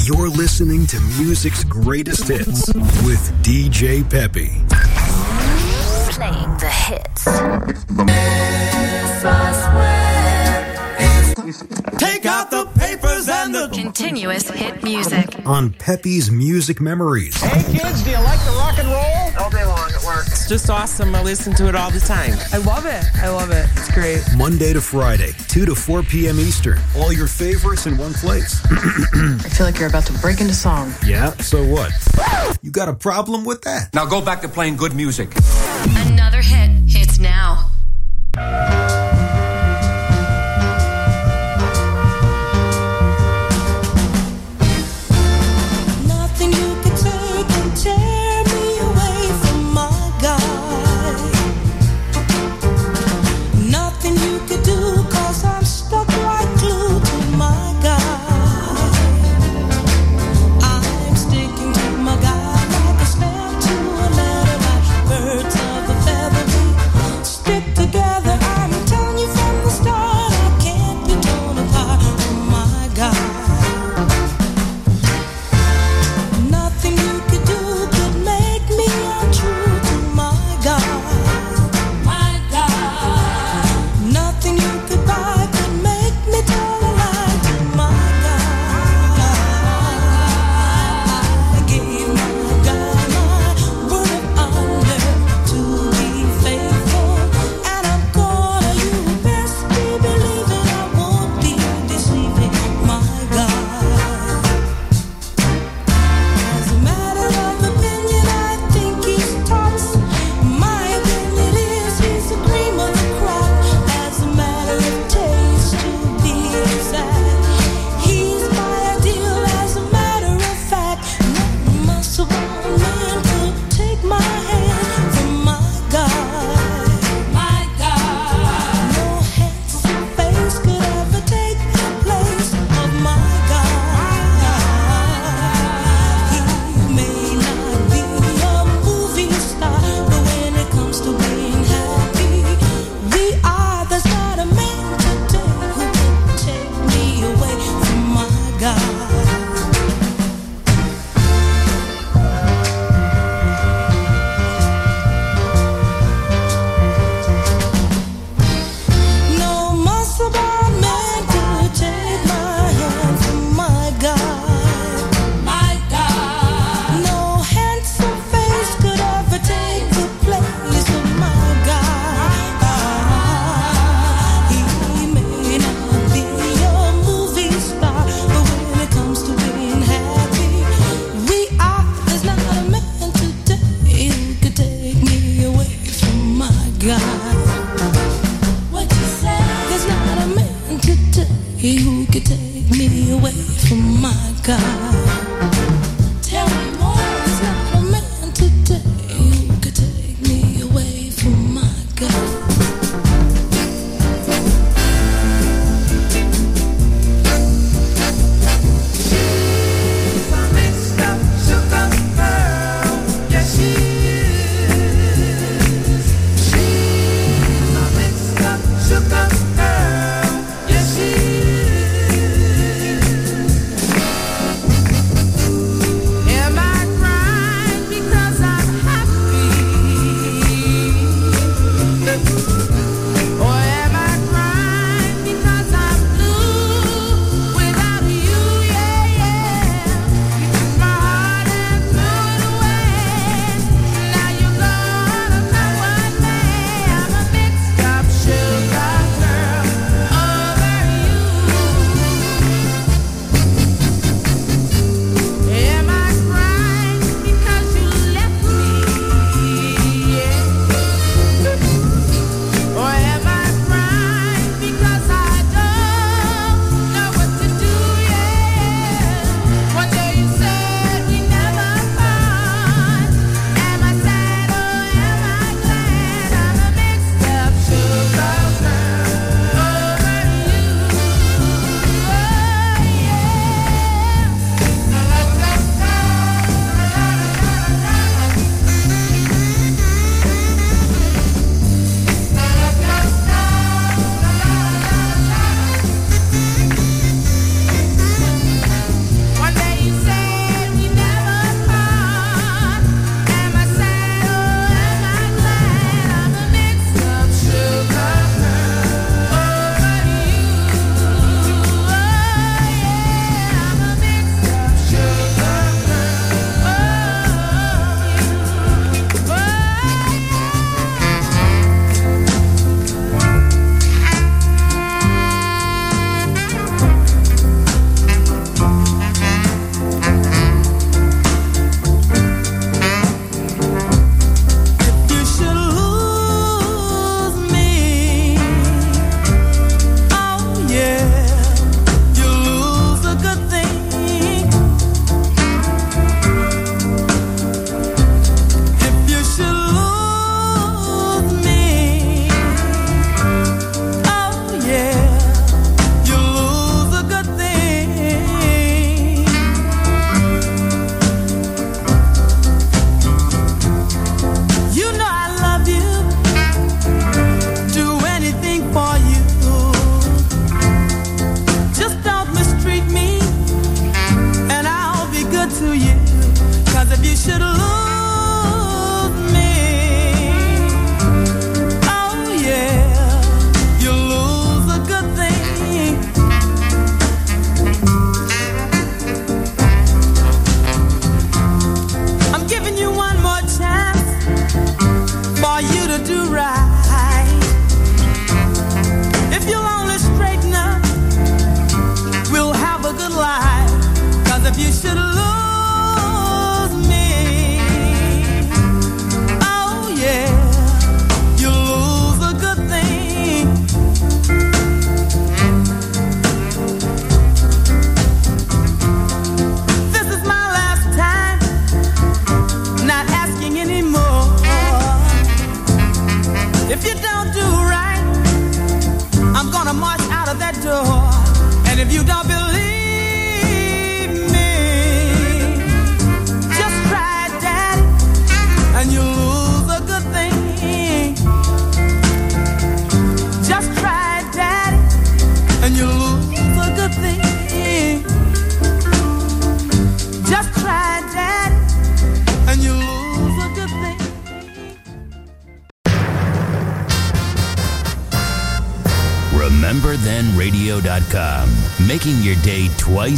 You're 0.05 0.29
listening 0.29 0.87
to 0.87 0.99
music's 1.19 1.63
greatest 1.63 2.27
hits 2.27 2.73
with 3.03 3.31
DJ 3.43 4.09
Peppy. 4.09 4.98
Playing 6.19 6.57
the 6.57 6.67
hits. 6.67 7.25
Take 11.49 12.27
out 12.27 12.51
the 12.51 12.65
papers 12.77 13.27
and 13.27 13.55
the 13.55 13.69
Continuous 13.73 14.47
hit 14.51 14.83
music. 14.83 15.27
On 15.47 15.73
Peppy's 15.73 16.29
Music 16.29 16.79
Memories. 16.79 17.35
Hey 17.41 17.63
kids, 17.75 18.03
do 18.03 18.11
you 18.11 18.17
like 18.17 18.39
the 18.45 18.51
rock 18.51 18.77
and 18.77 18.87
roll? 18.87 19.43
All 19.43 19.49
day 19.49 19.65
long 19.65 19.89
at 19.89 20.03
work. 20.03 20.27
It's 20.27 20.47
just 20.47 20.69
awesome. 20.69 21.15
I 21.15 21.23
listen 21.23 21.53
to 21.55 21.67
it 21.67 21.73
all 21.73 21.89
the 21.89 22.01
time. 22.01 22.33
I 22.53 22.57
love 22.57 22.85
it. 22.85 23.03
I 23.15 23.29
love 23.29 23.49
it. 23.49 23.67
It's 23.77 23.91
great. 23.91 24.23
Monday 24.37 24.73
to 24.73 24.81
Friday, 24.81 25.31
2 25.47 25.65
to 25.65 25.73
4 25.73 26.03
p.m. 26.03 26.39
Eastern. 26.39 26.77
All 26.95 27.11
your 27.11 27.27
favorites 27.27 27.87
in 27.87 27.97
one 27.97 28.13
place. 28.13 28.63
I 28.65 29.49
feel 29.49 29.65
like 29.65 29.79
you're 29.79 29.89
about 29.89 30.05
to 30.05 30.13
break 30.19 30.41
into 30.41 30.53
song. 30.53 30.93
yeah, 31.03 31.31
so 31.37 31.65
what? 31.65 31.91
You 32.61 32.69
got 32.69 32.89
a 32.89 32.93
problem 32.93 33.43
with 33.43 33.63
that? 33.63 33.91
Now 33.95 34.05
go 34.05 34.21
back 34.21 34.41
to 34.41 34.47
playing 34.49 34.75
good 34.77 34.93
music. 34.93 35.33
Another 36.05 36.43
hit 36.43 36.69
hits 36.87 37.17
now. 37.17 37.71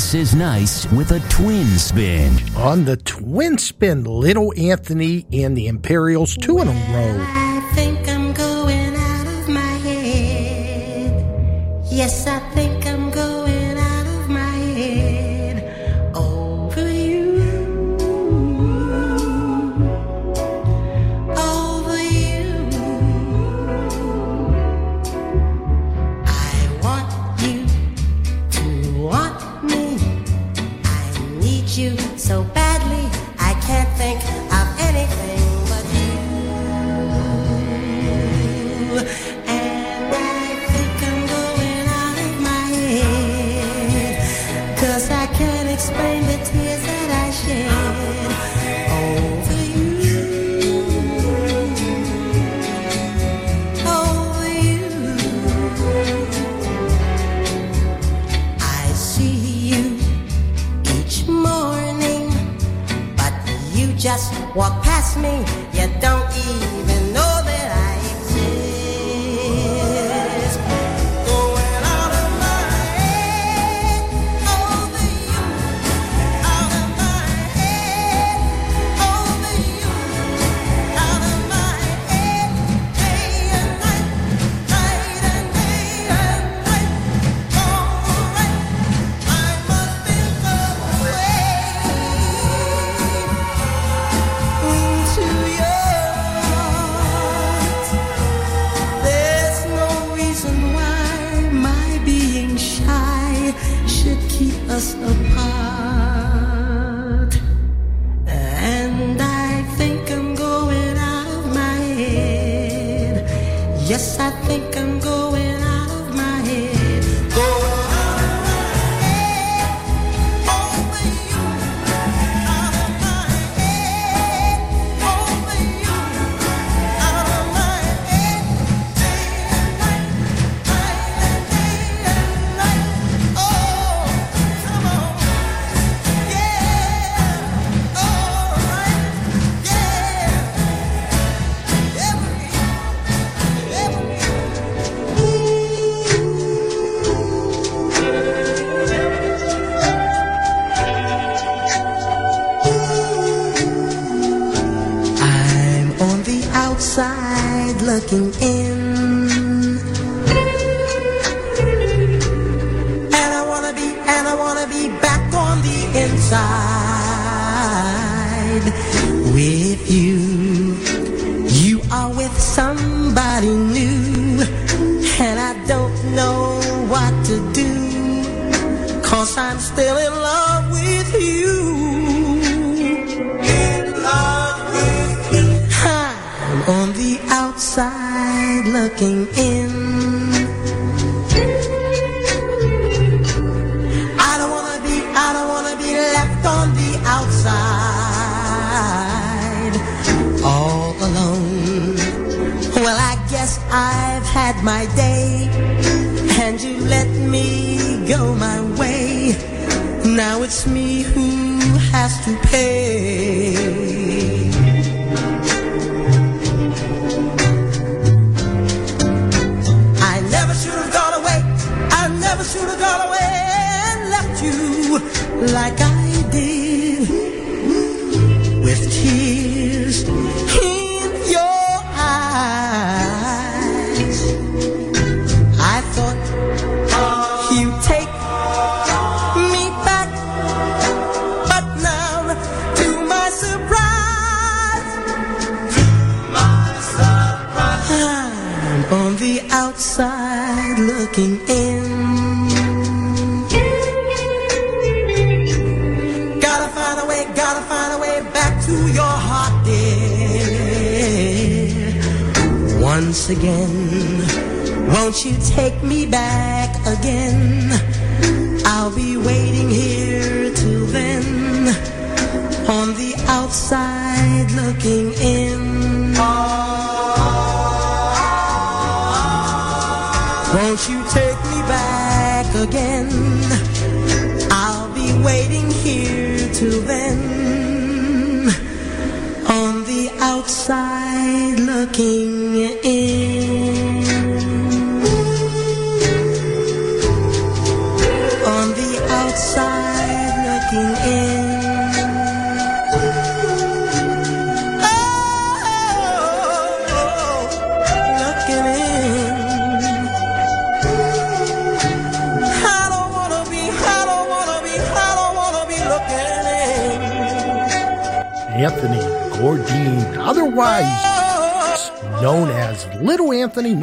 Nice 0.02 0.16
is 0.16 0.36
Nice 0.36 0.92
with 0.94 1.12
a 1.12 1.20
twin 1.30 1.68
spin. 1.78 2.36
On 2.56 2.86
the 2.86 2.98
twin 2.98 3.60
spin, 3.60 4.04
Little 4.04 4.52
Anthony 4.58 5.28
and 5.32 5.56
the 5.56 5.68
Imperials, 5.68 6.36
two 6.36 6.58
in 6.60 6.68
a 6.68 6.72
row. 6.72 7.51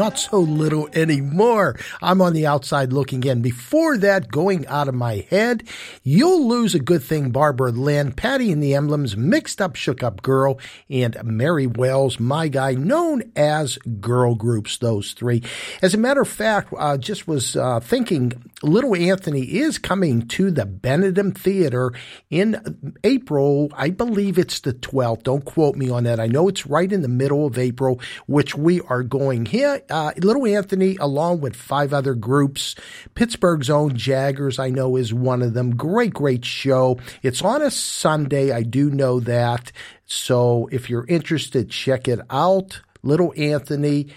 Not 0.08 0.18
so 0.18 0.38
little 0.38 0.88
anymore. 0.94 1.76
I'm 2.00 2.22
on 2.22 2.32
the 2.32 2.46
outside 2.46 2.94
looking 2.94 3.24
in. 3.24 3.42
Before 3.42 3.98
that, 3.98 4.28
going 4.28 4.66
out 4.66 4.88
of 4.88 4.94
my 4.94 5.26
head, 5.28 5.64
You'll 6.10 6.48
Lose 6.48 6.74
a 6.74 6.78
Good 6.78 7.02
Thing, 7.02 7.32
Barbara 7.32 7.70
Lynn, 7.70 8.12
Patty 8.12 8.50
and 8.50 8.62
the 8.62 8.74
Emblems, 8.74 9.14
Mixed 9.14 9.60
Up 9.60 9.76
Shook 9.76 10.02
Up 10.02 10.22
Girl, 10.22 10.58
and 10.88 11.22
Mary 11.22 11.66
Wells, 11.66 12.18
my 12.18 12.48
guy, 12.48 12.72
known 12.72 13.30
as 13.36 13.76
girl 14.00 14.34
groups, 14.34 14.78
those 14.78 15.12
three. 15.12 15.42
As 15.82 15.92
a 15.92 15.98
matter 15.98 16.22
of 16.22 16.28
fact, 16.28 16.72
uh, 16.78 16.96
just 16.96 17.28
was 17.28 17.56
uh, 17.56 17.80
thinking 17.80 18.32
Little 18.62 18.96
Anthony 18.96 19.42
is 19.42 19.76
coming 19.76 20.26
to 20.28 20.50
the 20.50 20.64
Benedum 20.64 21.36
Theater 21.36 21.92
in 22.30 22.96
April. 23.04 23.68
I 23.74 23.90
believe 23.90 24.38
it's 24.38 24.60
the 24.60 24.72
12th. 24.72 25.24
Don't 25.24 25.44
quote 25.44 25.76
me 25.76 25.90
on 25.90 26.04
that. 26.04 26.18
I 26.18 26.26
know 26.26 26.48
it's 26.48 26.66
right 26.66 26.90
in 26.90 27.02
the 27.02 27.08
middle 27.08 27.44
of 27.44 27.58
April 27.58 28.00
which 28.26 28.54
we 28.54 28.80
are 28.88 29.02
going 29.02 29.44
here. 29.44 29.82
Uh, 29.90 30.12
Little 30.16 30.46
Anthony, 30.46 30.96
along 30.96 31.42
with 31.42 31.54
five 31.54 31.92
other 31.92 32.14
groups, 32.14 32.74
Pittsburgh's 33.14 33.68
own 33.68 33.92
Jaggerz, 33.92 34.58
I 34.58 34.70
know, 34.70 34.96
is 34.96 35.12
one 35.12 35.42
of 35.42 35.52
them. 35.52 35.76
Great, 35.76 35.97
great 35.98 36.14
great 36.14 36.44
show. 36.44 36.96
It's 37.24 37.42
on 37.42 37.60
a 37.60 37.72
Sunday. 37.72 38.52
I 38.52 38.62
do 38.62 38.88
know 38.88 39.18
that. 39.18 39.72
So 40.06 40.68
if 40.70 40.88
you're 40.88 41.06
interested, 41.08 41.70
check 41.70 42.06
it 42.06 42.20
out. 42.30 42.82
Little 43.02 43.34
Anthony 43.36 44.08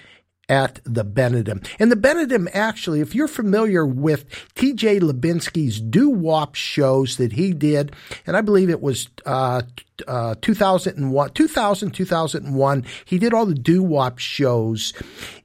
at 0.47 0.79
the 0.83 1.03
Benedum. 1.03 1.67
And 1.79 1.91
the 1.91 1.95
Benedum, 1.95 2.47
actually, 2.53 3.01
if 3.01 3.15
you're 3.15 3.27
familiar 3.27 3.83
with 3.83 4.29
TJ 4.53 4.99
Lubinsky's 4.99 5.79
doo 5.81 6.09
wop 6.09 6.53
shows 6.53 7.17
that 7.17 7.31
he 7.31 7.51
did, 7.51 7.95
and 8.27 8.37
I 8.37 8.41
believe 8.41 8.69
it 8.69 8.81
was 8.81 9.09
uh, 9.25 9.63
uh, 10.07 10.35
2001, 10.41 11.31
2000, 11.31 11.91
2001. 11.91 12.85
He 13.05 13.19
did 13.19 13.33
all 13.33 13.45
the 13.45 13.53
doo 13.53 13.83
wop 13.83 14.19
shows, 14.19 14.93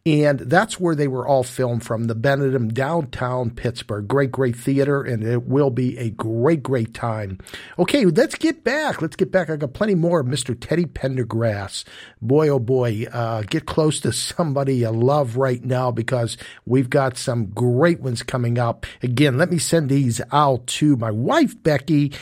and 0.05 0.41
that's 0.41 0.79
where 0.79 0.95
they 0.95 1.09
were 1.09 1.27
all 1.27 1.43
filmed 1.43 1.85
from 1.85 2.05
the 2.05 2.15
Benedum 2.15 2.73
downtown 2.73 3.51
Pittsburgh. 3.51 4.07
Great, 4.07 4.31
great 4.31 4.57
theater, 4.57 5.03
and 5.03 5.23
it 5.23 5.47
will 5.47 5.71
be 5.71 5.99
a 5.99 6.11
great, 6.11 6.63
great 6.63 6.95
time. 6.95 7.39
Okay, 7.79 8.05
let's 8.05 8.37
get 8.37 8.65
back. 8.65 9.03
Let's 9.03 9.17
get 9.17 9.33
back. 9.33 9.51
I 9.51 9.57
got 9.57 9.73
plenty 9.73 9.95
more 9.95 10.21
of 10.21 10.27
Mr. 10.27 10.57
Teddy 10.59 10.85
Pendergrass. 10.85 11.85
Boy, 12.23 12.49
oh 12.49 12.59
boy, 12.59 13.07
uh, 13.13 13.43
get 13.43 13.67
close 13.67 14.01
to 14.01 14.13
somebody 14.13 14.77
you 14.77 14.91
love 14.91 15.37
right 15.37 15.65
now 15.65 15.91
because 15.91 16.37
we've 16.65 16.91
got 16.91 17.17
some 17.17 17.47
great 17.47 18.01
ones 18.01 18.23
coming 18.23 18.59
up. 18.59 18.87
Again, 19.03 19.39
let 19.39 19.51
me 19.51 19.59
send 19.59 19.89
these 19.89 20.21
out 20.33 20.67
to 20.67 20.97
my 20.97 21.11
wife, 21.11 21.61
Becky 21.63 22.13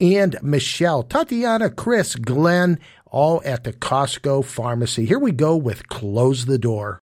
and 0.00 0.36
Michelle, 0.42 1.02
Tatiana, 1.02 1.70
Chris, 1.70 2.14
Glenn, 2.14 2.78
all 3.06 3.42
at 3.44 3.64
the 3.64 3.72
Costco 3.72 4.44
pharmacy. 4.44 5.04
Here 5.06 5.18
we 5.18 5.32
go 5.32 5.56
with 5.56 5.88
Close 5.88 6.46
the 6.46 6.58
Door. 6.58 7.00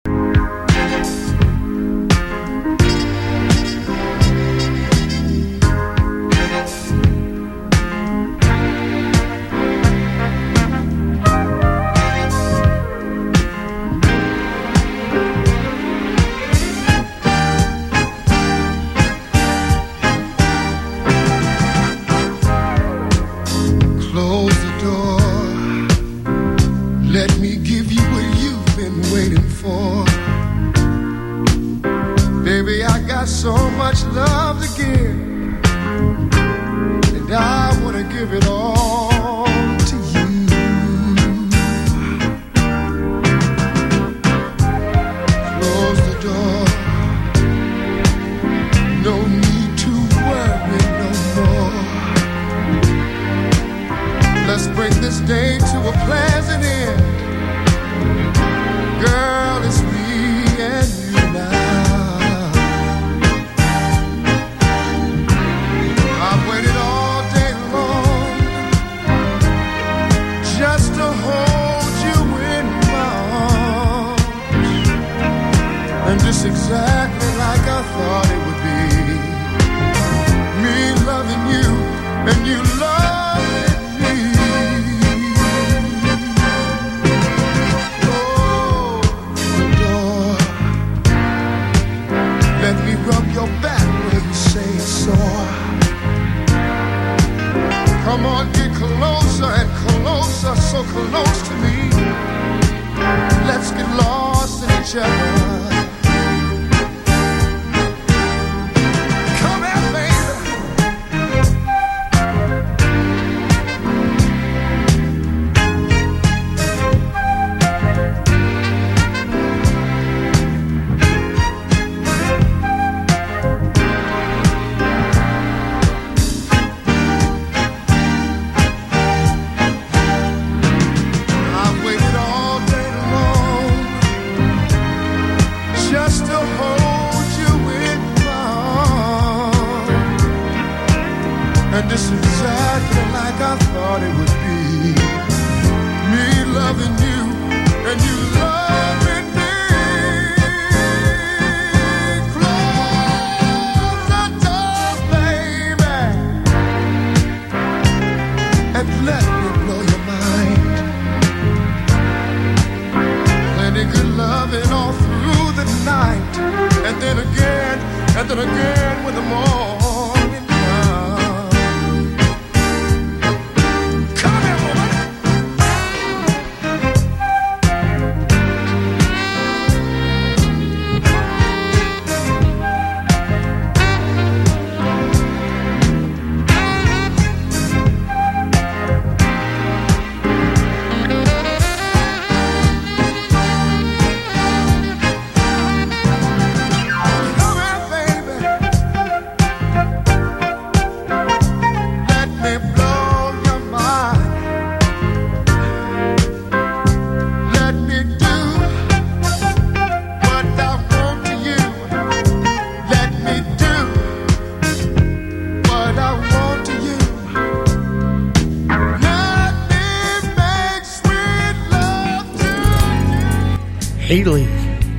Haley, 224.12 224.44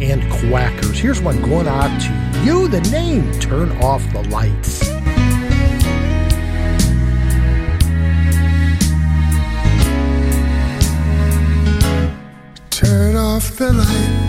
and 0.02 0.23
Quackers. 0.23 0.98
Here's 0.98 1.22
one 1.22 1.40
going 1.44 1.68
out 1.68 2.02
to 2.02 2.44
you, 2.44 2.68
the 2.68 2.81
name 2.90 3.31
Turn 3.40 3.72
Off 3.73 4.02
the 4.11 4.23
Lights. 4.23 4.80
Turn 12.72 13.15
off 13.15 13.56
the 13.56 13.72
lights 13.72 14.22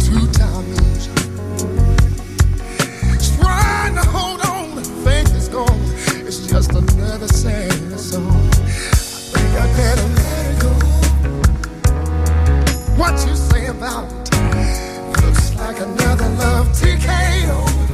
two 0.00 0.26
times. 0.32 1.08
Trying 3.38 3.94
to 3.94 4.04
hold 4.08 4.40
on 4.40 4.56
gone. 5.56 5.80
It's 6.26 6.46
just 6.46 6.70
another 6.72 7.28
sad 7.28 7.72
song. 7.98 8.48
I 8.52 8.96
think 9.32 9.52
I 9.62 9.66
better 9.80 10.08
let 10.18 10.44
it 10.52 10.58
go. 10.64 10.72
What 13.00 13.14
you 13.26 13.34
say 13.34 13.66
about 13.68 14.08
looks 15.22 15.54
like 15.56 15.78
another 15.80 16.28
love 16.40 16.68
TKO. 16.78 17.85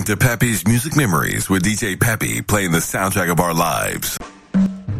listening 0.00 0.16
to 0.16 0.24
Peppy's 0.24 0.66
Music 0.66 0.96
Memories 0.96 1.50
with 1.50 1.62
DJ 1.62 1.98
Peppy 1.98 2.40
playing 2.40 2.72
the 2.72 2.78
soundtrack 2.78 3.30
of 3.30 3.40
our 3.40 3.52
lives. 3.52 4.16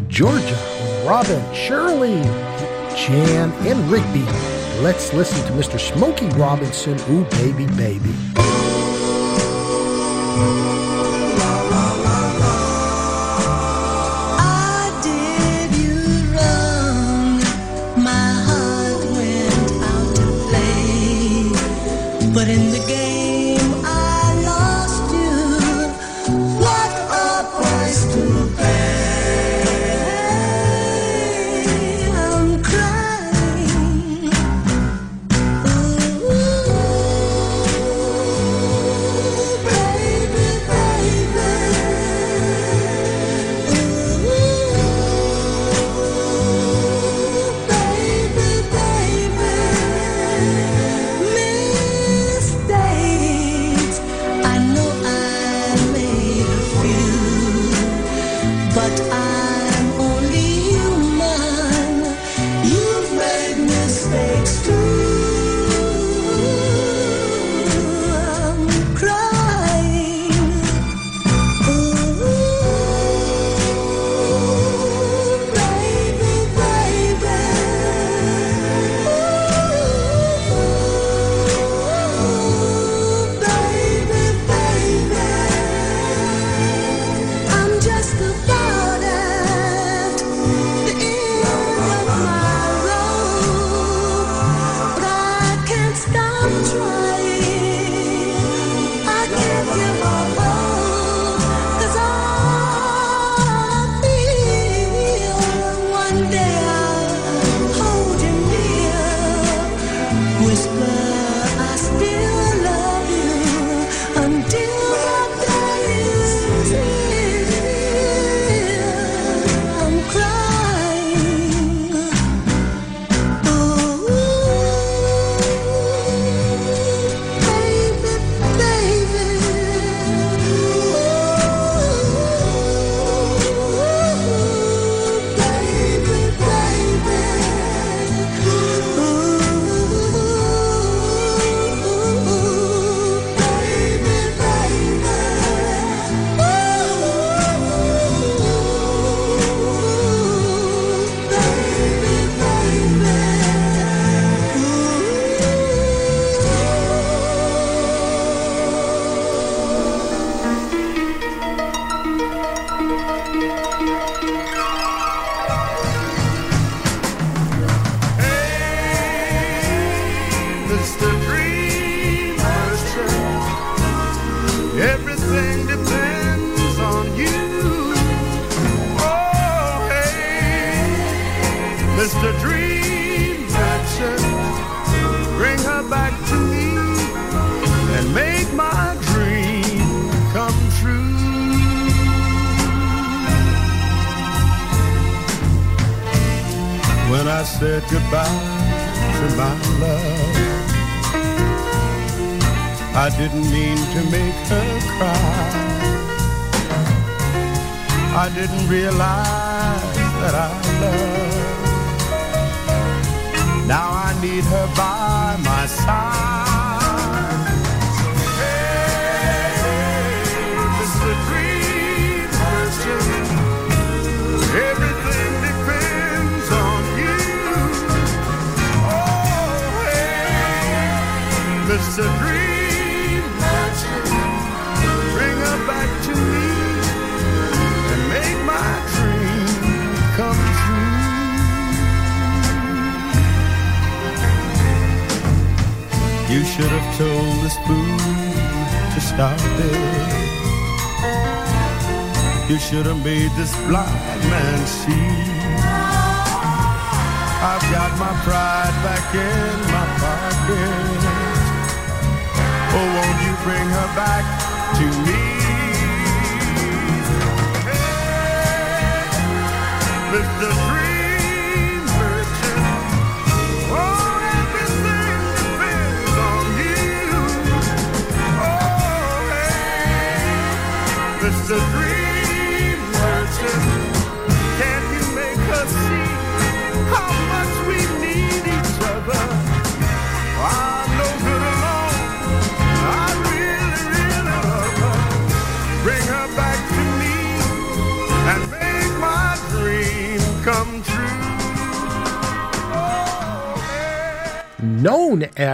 Georgia, 0.07 1.03
Robin, 1.07 1.41
Shirley, 1.53 2.21
Jan, 2.95 3.51
and 3.65 3.91
Rigby. 3.91 4.25
Let's 4.81 5.13
listen 5.13 5.43
to 5.47 5.53
Mr. 5.53 5.79
Smokey 5.79 6.27
Robinson, 6.37 6.99
Ooh 7.09 7.25
Baby 7.25 7.65
Baby. 7.75 8.13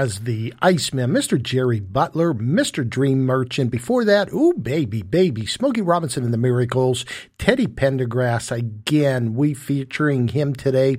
As 0.08 0.20
the 0.20 0.54
Iceman, 0.62 1.12
Mr. 1.12 1.42
Jerry 1.42 1.82
Butler, 1.82 2.34
Mr. 2.34 2.88
Dream 2.88 3.26
Merchant. 3.26 3.70
Before 3.70 4.06
that, 4.06 4.32
ooh, 4.32 4.54
baby, 4.54 5.02
baby, 5.02 5.46
Smokey 5.46 5.82
Robinson 5.82 6.24
and 6.24 6.34
the 6.34 6.38
Miracles, 6.38 7.04
Teddy 7.38 7.68
Pendergrass. 7.68 8.50
Again, 8.50 9.34
we 9.34 9.54
featuring 9.54 10.30
him 10.30 10.56
today. 10.56 10.96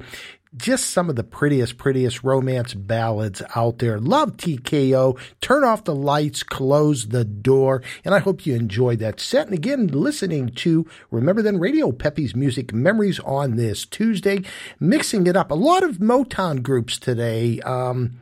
Just 0.59 0.90
some 0.90 1.09
of 1.09 1.16
the 1.16 1.24
prettiest, 1.24 1.78
prettiest 1.78 2.22
romance 2.22 2.74
ballads 2.74 3.40
out 3.56 3.78
there. 3.78 3.98
Love 3.98 4.36
TKO. 4.36 5.18
Turn 5.40 5.64
off 5.64 5.85
the 5.85 5.94
lights, 5.94 6.43
close 6.43 7.09
the 7.09 7.24
door. 7.24 7.82
And 8.05 8.14
I 8.14 8.18
hope 8.18 8.44
you 8.44 8.55
enjoyed 8.55 8.98
that 8.98 9.20
set. 9.20 9.47
And 9.47 9.55
again, 9.55 9.86
listening 9.86 10.51
to 10.51 10.86
Remember 11.10 11.40
Then 11.40 11.59
Radio, 11.59 11.93
Peppy's 11.93 12.36
Music 12.36 12.74
Memories 12.74 13.20
on 13.20 13.56
this 13.56 13.86
Tuesday, 13.86 14.43
mixing 14.78 15.26
it 15.26 15.36
up. 15.36 15.51
A 15.51 15.55
lot 15.55 15.82
of 15.82 15.97
Motown 15.97 16.62
groups 16.62 16.98
today. 16.98 17.60
Um, 17.60 18.20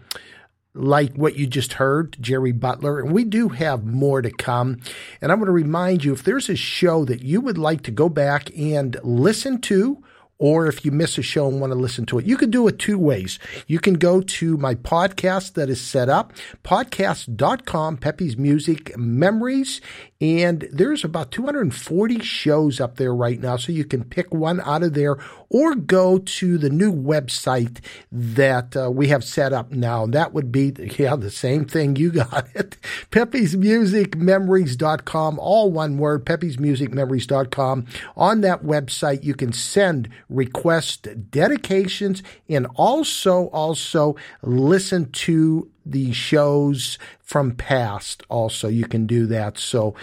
like 0.76 1.14
what 1.14 1.36
you 1.36 1.46
just 1.46 1.74
heard, 1.74 2.16
Jerry 2.20 2.52
Butler, 2.52 3.00
and 3.00 3.12
we 3.12 3.24
do 3.24 3.48
have 3.48 3.84
more 3.84 4.22
to 4.22 4.30
come. 4.30 4.80
And 5.20 5.32
I'm 5.32 5.38
going 5.38 5.46
to 5.46 5.52
remind 5.52 6.04
you 6.04 6.12
if 6.12 6.22
there's 6.22 6.48
a 6.48 6.56
show 6.56 7.04
that 7.06 7.22
you 7.22 7.40
would 7.40 7.58
like 7.58 7.82
to 7.82 7.90
go 7.90 8.08
back 8.08 8.50
and 8.56 8.96
listen 9.02 9.60
to, 9.62 10.02
or 10.38 10.66
if 10.66 10.84
you 10.84 10.90
miss 10.90 11.18
a 11.18 11.22
show 11.22 11.48
and 11.48 11.60
want 11.60 11.72
to 11.72 11.78
listen 11.78 12.04
to 12.06 12.18
it, 12.18 12.26
you 12.26 12.36
can 12.36 12.50
do 12.50 12.66
it 12.68 12.78
two 12.78 12.98
ways. 12.98 13.38
You 13.66 13.78
can 13.78 13.94
go 13.94 14.20
to 14.20 14.56
my 14.56 14.74
podcast 14.74 15.54
that 15.54 15.70
is 15.70 15.80
set 15.80 16.08
up, 16.08 16.32
podcast.com, 16.64 17.96
Peppy's 17.98 18.36
Music 18.36 18.96
Memories, 18.98 19.80
and 20.20 20.68
there's 20.72 21.04
about 21.04 21.30
240 21.30 22.20
shows 22.20 22.80
up 22.80 22.96
there 22.96 23.14
right 23.14 23.40
now, 23.40 23.56
so 23.56 23.72
you 23.72 23.84
can 23.84 24.04
pick 24.04 24.32
one 24.32 24.60
out 24.62 24.82
of 24.82 24.94
there 24.94 25.16
or 25.48 25.74
go 25.74 26.18
to 26.18 26.58
the 26.58 26.70
new 26.70 26.92
website 26.92 27.80
that 28.10 28.76
uh, 28.76 28.90
we 28.90 29.08
have 29.08 29.22
set 29.22 29.52
up 29.52 29.70
now. 29.72 30.06
That 30.06 30.32
would 30.32 30.50
be, 30.50 30.72
yeah, 30.98 31.16
the 31.16 31.30
same 31.30 31.66
thing. 31.66 31.96
You 31.96 32.12
got 32.12 32.48
it. 32.54 32.76
Peppy's 33.10 33.56
Music 33.56 34.16
Memories.com, 34.16 35.38
all 35.38 35.70
one 35.70 35.98
word, 35.98 36.24
Peppy's 36.26 36.58
Music 36.58 36.92
Memories.com. 36.92 37.86
On 38.16 38.40
that 38.40 38.62
website, 38.62 39.22
you 39.22 39.34
can 39.34 39.52
send 39.52 40.08
request 40.28 41.08
dedications 41.30 42.22
and 42.48 42.66
also, 42.74 43.46
also 43.46 44.16
listen 44.42 45.10
to 45.10 45.70
the 45.84 46.12
shows 46.12 46.98
from 47.20 47.52
past 47.52 48.22
also. 48.28 48.68
You 48.68 48.86
can 48.86 49.06
do 49.06 49.26
that. 49.26 49.58
So 49.58 49.94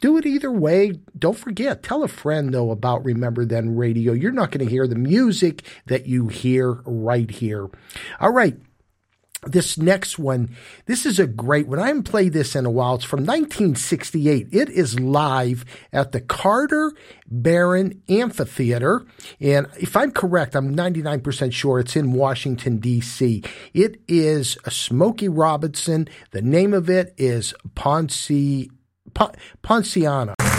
do 0.00 0.16
it 0.16 0.26
either 0.26 0.50
way. 0.50 1.00
Don't 1.18 1.38
forget 1.38 1.82
tell 1.82 2.02
a 2.02 2.08
friend 2.08 2.52
though 2.52 2.70
about 2.70 3.04
remember 3.04 3.44
then 3.44 3.76
radio. 3.76 4.12
You're 4.12 4.32
not 4.32 4.50
going 4.50 4.64
to 4.64 4.70
hear 4.70 4.86
the 4.86 4.96
music 4.96 5.62
that 5.86 6.06
you 6.06 6.28
hear 6.28 6.72
right 6.84 7.30
here. 7.30 7.68
All 8.20 8.32
right 8.32 8.56
this 9.46 9.78
next 9.78 10.18
one, 10.18 10.54
this 10.86 11.06
is 11.06 11.18
a 11.18 11.26
great 11.26 11.66
one. 11.66 11.78
I 11.78 11.88
haven't 11.88 12.02
played 12.04 12.32
this 12.32 12.54
in 12.54 12.66
a 12.66 12.70
while. 12.70 12.96
It's 12.96 13.04
from 13.04 13.20
1968. 13.20 14.48
It 14.52 14.68
is 14.68 15.00
live 15.00 15.64
at 15.92 16.12
the 16.12 16.20
Carter 16.20 16.92
Barron 17.26 18.02
Amphitheater. 18.08 19.06
And 19.40 19.66
if 19.78 19.96
I'm 19.96 20.10
correct, 20.10 20.54
I'm 20.54 20.74
99% 20.74 21.52
sure 21.52 21.80
it's 21.80 21.96
in 21.96 22.12
Washington, 22.12 22.78
D.C. 22.78 23.42
It 23.72 24.00
is 24.06 24.58
a 24.64 24.70
Smokey 24.70 25.28
Robinson. 25.28 26.08
The 26.32 26.42
name 26.42 26.74
of 26.74 26.90
it 26.90 27.14
is 27.16 27.54
Ponce, 27.74 28.30
Pon- 29.14 29.34
Ponciana. 29.62 30.49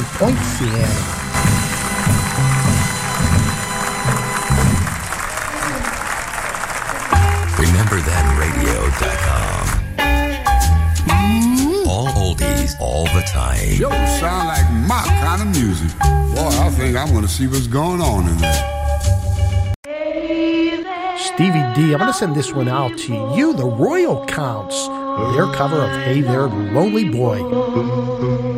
of 0.00 0.06
points 0.14 0.60
remember 7.58 8.00
then 8.00 8.38
radio.com 8.38 9.50
Mm-hmm. 11.06 11.88
All 11.88 12.06
oldies, 12.08 12.80
all 12.80 13.04
the 13.04 13.22
time. 13.32 13.72
Yo, 13.72 13.90
sound 14.18 14.48
like 14.48 14.70
my 14.88 15.02
kind 15.20 15.42
of 15.42 15.48
music. 15.48 15.90
Boy, 15.98 16.48
I 16.48 16.70
think 16.70 16.96
I'm 16.96 17.10
going 17.10 17.22
to 17.22 17.28
see 17.28 17.46
what's 17.46 17.66
going 17.66 18.00
on 18.00 18.28
in 18.28 18.36
there. 18.38 18.80
Stevie 21.18 21.64
D. 21.74 21.92
I'm 21.92 21.98
going 21.98 22.06
to 22.06 22.12
send 22.12 22.34
this 22.34 22.52
one 22.52 22.68
out 22.68 22.96
to 22.98 23.12
you, 23.36 23.52
the 23.54 23.66
Royal 23.66 24.24
Counts, 24.26 24.88
their 25.34 25.52
cover 25.52 25.82
of 25.82 25.90
Hey 26.02 26.20
There, 26.20 26.46
Lonely 26.46 27.08
Boy. 27.08 28.49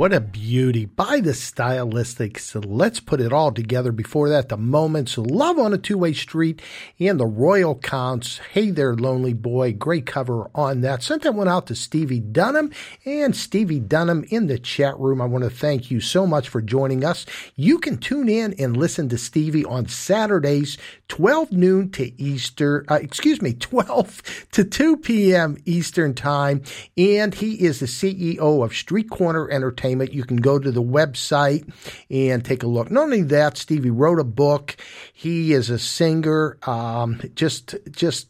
What 0.00 0.14
a 0.14 0.20
beauty 0.22 0.86
by 0.86 1.20
the 1.20 1.32
Stylistics. 1.32 2.58
Let's 2.66 3.00
put 3.00 3.20
it 3.20 3.34
all 3.34 3.52
together. 3.52 3.92
Before 3.92 4.30
that, 4.30 4.48
the 4.48 4.56
Moments, 4.56 5.18
Love 5.18 5.58
on 5.58 5.74
a 5.74 5.76
Two 5.76 5.98
Way 5.98 6.14
Street, 6.14 6.62
and 6.98 7.20
the 7.20 7.26
Royal 7.26 7.74
Counts. 7.74 8.38
Hey 8.52 8.70
there, 8.70 8.96
Lonely 8.96 9.34
Boy. 9.34 9.74
Great 9.74 10.06
cover 10.06 10.50
on 10.54 10.80
that. 10.80 11.02
Sent 11.02 11.24
that 11.24 11.34
one 11.34 11.48
out 11.48 11.66
to 11.66 11.74
Stevie 11.74 12.20
Dunham 12.20 12.72
and 13.04 13.36
Stevie 13.36 13.78
Dunham 13.78 14.24
in 14.30 14.46
the 14.46 14.58
chat 14.58 14.98
room. 14.98 15.20
I 15.20 15.26
want 15.26 15.44
to 15.44 15.50
thank 15.50 15.90
you 15.90 16.00
so 16.00 16.26
much 16.26 16.48
for 16.48 16.62
joining 16.62 17.04
us. 17.04 17.26
You 17.54 17.78
can 17.78 17.98
tune 17.98 18.30
in 18.30 18.54
and 18.58 18.78
listen 18.78 19.10
to 19.10 19.18
Stevie 19.18 19.66
on 19.66 19.86
Saturdays, 19.86 20.78
12 21.08 21.52
noon 21.52 21.90
to 21.90 22.18
Easter, 22.18 22.86
uh, 22.88 22.94
excuse 22.94 23.42
me, 23.42 23.52
12 23.60 24.46
to 24.52 24.64
2 24.64 24.96
p.m. 24.96 25.58
Eastern 25.66 26.14
Time. 26.14 26.62
And 26.96 27.34
he 27.34 27.62
is 27.62 27.80
the 27.80 27.86
CEO 27.86 28.64
of 28.64 28.74
Street 28.74 29.10
Corner 29.10 29.50
Entertainment. 29.50 29.89
You 29.90 30.24
can 30.24 30.38
go 30.38 30.58
to 30.58 30.70
the 30.70 30.82
website 30.82 31.70
and 32.10 32.44
take 32.44 32.62
a 32.62 32.66
look. 32.66 32.90
Not 32.90 33.04
only 33.04 33.22
that, 33.22 33.56
Stevie 33.56 33.90
wrote 33.90 34.20
a 34.20 34.24
book. 34.24 34.76
He 35.12 35.52
is 35.52 35.70
a 35.70 35.78
singer. 35.78 36.58
Um, 36.66 37.20
just, 37.34 37.76
just 37.90 38.28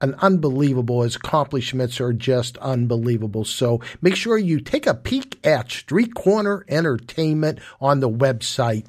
an 0.00 0.14
unbelievable. 0.20 1.02
His 1.02 1.16
accomplishments 1.16 2.00
are 2.00 2.12
just 2.12 2.56
unbelievable. 2.58 3.44
So 3.44 3.80
make 4.00 4.16
sure 4.16 4.38
you 4.38 4.60
take 4.60 4.86
a 4.86 4.94
peek 4.94 5.44
at 5.44 5.70
Street 5.70 6.14
Corner 6.14 6.64
Entertainment 6.68 7.58
on 7.80 8.00
the 8.00 8.10
website. 8.10 8.86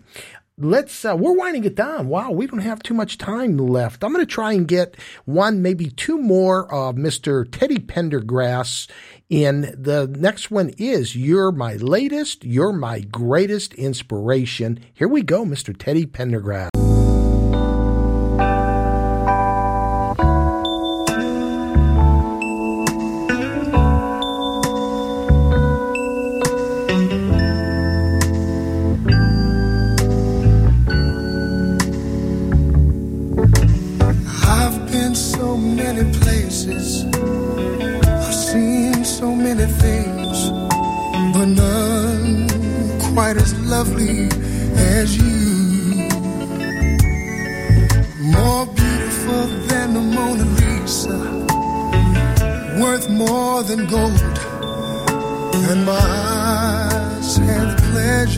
Let's, 0.61 1.05
uh, 1.05 1.15
we're 1.17 1.37
winding 1.37 1.63
it 1.63 1.75
down. 1.75 2.09
Wow, 2.09 2.31
we 2.31 2.45
don't 2.45 2.59
have 2.59 2.83
too 2.83 2.93
much 2.93 3.17
time 3.17 3.57
left. 3.57 4.03
I'm 4.03 4.11
going 4.11 4.25
to 4.25 4.31
try 4.31 4.51
and 4.51 4.67
get 4.67 4.97
one, 5.23 5.61
maybe 5.61 5.89
two 5.89 6.17
more 6.17 6.69
of 6.71 6.95
Mr. 6.95 7.49
Teddy 7.49 7.77
Pendergrass 7.77 8.87
in. 9.29 9.61
The 9.77 10.07
next 10.07 10.51
one 10.51 10.71
is 10.77 11.15
You're 11.15 11.51
My 11.51 11.75
Latest, 11.75 12.43
You're 12.43 12.73
My 12.73 12.99
Greatest 13.01 13.73
Inspiration. 13.75 14.79
Here 14.93 15.07
we 15.07 15.21
go, 15.21 15.45
Mr. 15.45 15.75
Teddy 15.77 16.05
Pendergrass. 16.05 16.68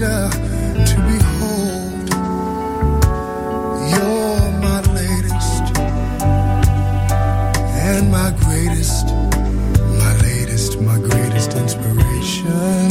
to 0.01 0.97
behold. 1.05 2.09
You're 3.91 4.51
my 4.59 4.81
latest 4.93 5.77
and 7.77 8.09
my 8.09 8.31
greatest, 8.39 9.05
my 9.99 10.17
latest, 10.23 10.81
my 10.81 10.97
greatest 10.97 11.53
inspiration. 11.53 12.89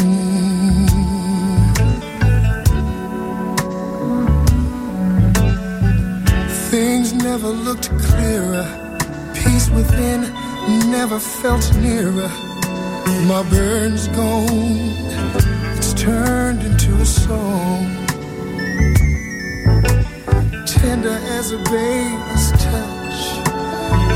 Things 6.70 7.12
never 7.12 7.48
looked 7.48 7.90
clearer, 7.98 8.64
peace 9.34 9.68
within 9.70 10.20
never 10.92 11.18
felt 11.18 11.74
nearer. 11.74 12.30
My 13.26 13.42
burns 13.50 14.06
gone 14.08 15.49
turned 16.00 16.62
into 16.62 16.94
a 16.94 17.04
song. 17.04 17.84
Tender 20.66 21.18
as 21.36 21.52
a 21.52 21.58
baby's 21.68 22.46
touch, 22.52 23.20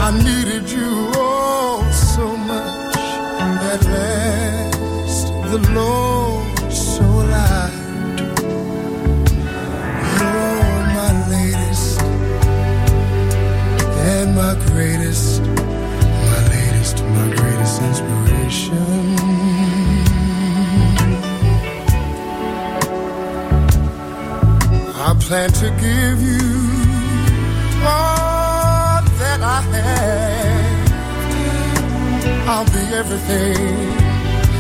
I 0.07 0.11
needed 0.25 0.71
you 0.71 0.89
oh 1.15 1.87
so 1.93 2.27
much. 2.39 2.97
At 3.73 3.85
last, 3.85 5.27
the 5.53 5.61
Lord 5.75 6.73
so 6.73 7.05
alive. 7.05 7.77
You're 10.17 10.81
my 10.99 11.13
latest 11.35 12.01
and 14.11 14.35
my 14.35 14.55
greatest, 14.69 15.43
my 15.43 16.41
latest, 16.49 17.05
my 17.05 17.29
greatest 17.37 17.83
inspiration. 17.83 18.94
Plan 25.27 25.51
to 25.51 25.71
give 25.81 26.21
you 26.21 26.39
all 27.83 29.01
that 29.21 29.41
I 29.41 29.61
have. 29.75 30.89
I'll 32.47 32.67
be 32.67 32.85
everything, 32.93 33.89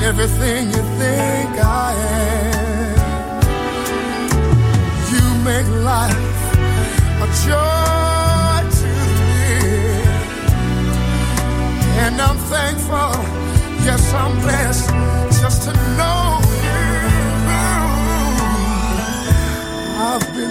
everything 0.02 0.62
you 0.68 0.82
think 1.00 1.50
I 1.60 1.92
am. 2.50 2.96
You 5.12 5.24
make 5.50 5.68
life 5.84 6.32
a 7.24 7.26
joy 7.44 8.58
to 8.78 8.88
live. 9.28 10.16
And 12.04 12.14
I'm 12.26 12.38
thankful, 12.54 13.12
yes, 13.84 14.02
I'm 14.14 14.34
blessed 14.40 14.88
just 15.42 15.58
to 15.64 15.72
know 15.98 16.23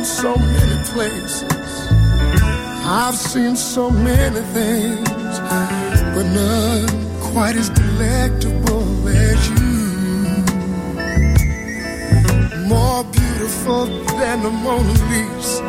so 0.04 0.36
many 0.36 0.84
places, 0.92 1.88
I've 2.86 3.16
seen 3.16 3.56
so 3.56 3.90
many 3.90 4.42
things, 4.52 5.40
but 6.14 6.26
none 6.34 6.90
quite 7.22 7.56
as 7.56 7.70
delectable 7.70 9.08
as 9.08 9.50
you. 9.50 9.64
More 12.68 13.06
beautiful 13.06 13.86
than 14.20 14.44
the 14.44 14.52
Mona 14.52 14.94
Lisa, 15.10 15.64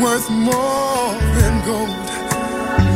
worth 0.00 0.30
more 0.30 1.14
than 1.36 1.54
gold. 1.66 2.08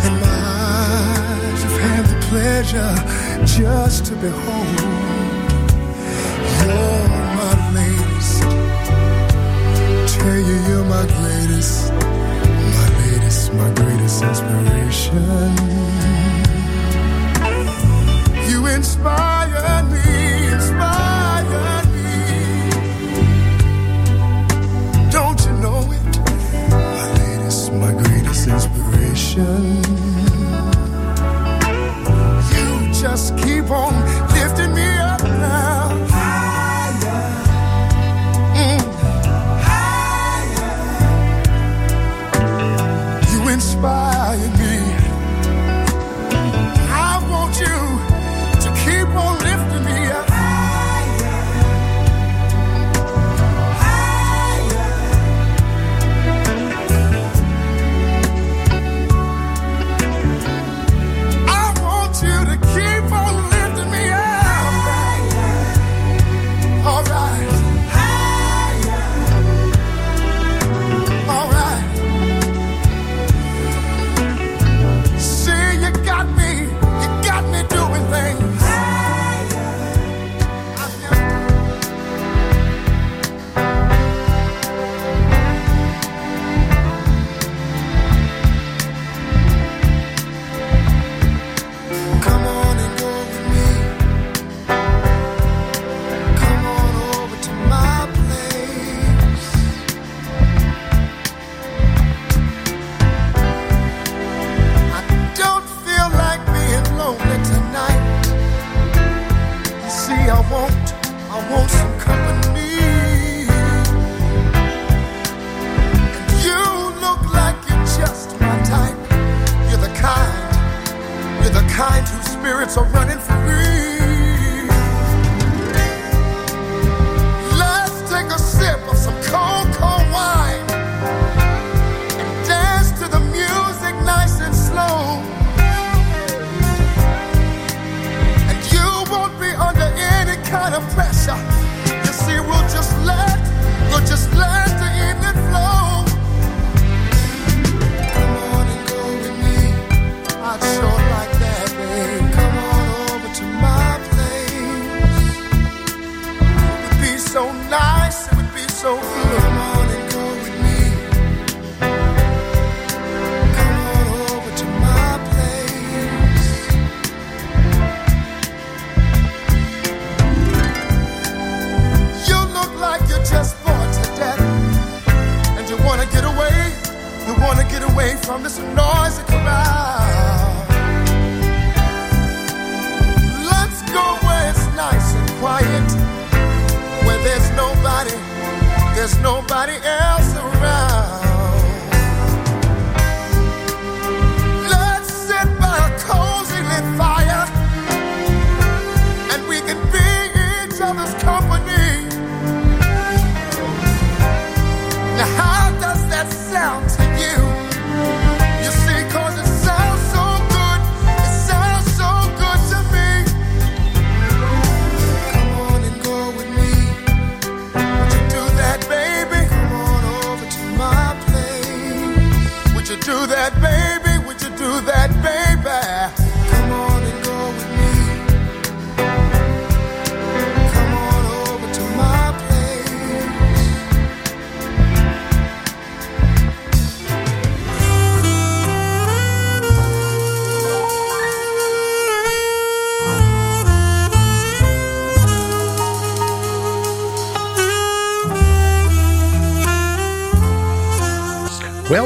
And 0.07 0.21
my 0.21 0.41
eyes 0.87 1.63
have 1.65 1.81
had 1.81 2.05
the 2.07 2.19
pleasure 2.29 2.95
just 3.45 4.07
to 4.07 4.15
behold. 4.17 5.10
You 10.47 10.57
you're 10.69 10.85
my 10.85 11.07
greatest, 11.07 11.93
my 11.93 12.89
latest, 13.01 13.53
my 13.55 13.71
greatest 13.75 14.23
inspiration. 14.23 15.53
You 18.49 18.67
inspire 18.67 19.83
me, 19.93 20.53
inspire 20.55 21.85
me. 21.95 22.13
Don't 25.11 25.41
you 25.47 25.53
know 25.65 25.83
it? 25.97 26.19
My 26.71 27.07
latest, 27.21 27.73
my 27.73 27.93
greatest 27.93 28.49
inspiration. 28.49 29.83
You 32.55 32.93
just 32.93 33.37
keep 33.39 33.71
on 33.71 33.95
lifting 34.33 34.75
me 34.75 35.00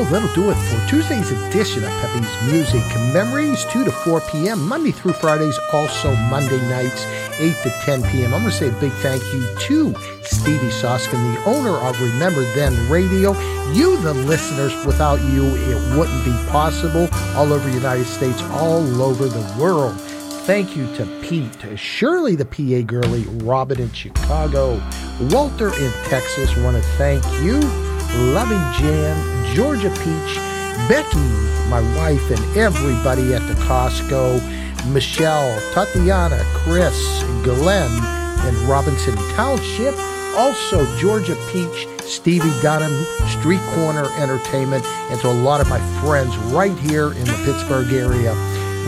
Well, 0.05 0.21
that'll 0.21 0.35
do 0.35 0.51
it 0.51 0.55
for 0.57 0.87
Tuesday's 0.87 1.31
edition 1.31 1.83
of 1.83 1.89
Peppy's 2.03 2.53
Music 2.53 2.85
Memories, 3.15 3.65
2 3.71 3.85
to 3.85 3.91
4 3.91 4.21
p.m., 4.31 4.69
Monday 4.69 4.91
through 4.91 5.15
Fridays, 5.15 5.59
also 5.73 6.15
Monday 6.15 6.61
nights, 6.69 7.07
8 7.41 7.55
to 7.63 7.71
10 7.87 8.03
p.m. 8.11 8.35
I'm 8.35 8.43
going 8.43 8.51
to 8.51 8.53
say 8.53 8.69
a 8.69 8.73
big 8.73 8.93
thank 8.93 9.23
you 9.33 9.43
to 9.61 9.95
Stevie 10.23 10.69
Soskin, 10.69 11.35
the 11.35 11.45
owner 11.47 11.71
of 11.71 11.99
Remember 12.03 12.43
Then 12.53 12.91
Radio. 12.91 13.33
You, 13.73 13.97
the 14.03 14.13
listeners, 14.13 14.75
without 14.85 15.23
you, 15.33 15.47
it 15.47 15.97
wouldn't 15.97 16.23
be 16.23 16.33
possible 16.51 17.09
all 17.35 17.51
over 17.51 17.67
the 17.67 17.75
United 17.75 18.05
States, 18.05 18.43
all 18.43 19.01
over 19.01 19.25
the 19.25 19.59
world. 19.59 19.99
Thank 20.45 20.77
you 20.77 20.87
to 20.97 21.07
Pete, 21.23 21.79
Shirley 21.79 22.37
the 22.37 22.45
PA 22.45 22.87
girlie, 22.87 23.25
Robin 23.43 23.81
in 23.81 23.91
Chicago, 23.93 24.83
Walter 25.31 25.69
in 25.69 25.91
Texas. 26.11 26.55
Want 26.59 26.77
to 26.77 26.83
thank 26.99 27.25
you, 27.43 27.61
Lovey 28.17 28.61
Jan, 28.79 29.55
Georgia 29.55 29.91
Peach, 29.91 30.37
Becky, 30.89 31.19
my 31.69 31.81
wife, 31.97 32.31
and 32.31 32.57
everybody 32.57 33.35
at 33.35 33.47
the 33.49 33.55
Costco, 33.65 34.41
Michelle, 34.93 35.59
Tatiana, 35.73 36.41
Chris, 36.55 37.23
Glenn, 37.43 37.91
and 38.47 38.57
Robinson 38.69 39.17
Township. 39.35 39.95
Also, 40.37 40.85
Georgia 40.99 41.37
Peach, 41.53 41.87
Stevie 42.01 42.51
Dunham, 42.61 42.93
Street 43.39 43.61
Corner 43.75 44.09
Entertainment, 44.19 44.85
and 45.11 45.21
to 45.21 45.29
a 45.29 45.33
lot 45.33 45.61
of 45.61 45.69
my 45.69 45.79
friends 46.01 46.37
right 46.53 46.77
here 46.79 47.13
in 47.13 47.25
the 47.25 47.43
Pittsburgh 47.45 47.93
area. 47.93 48.35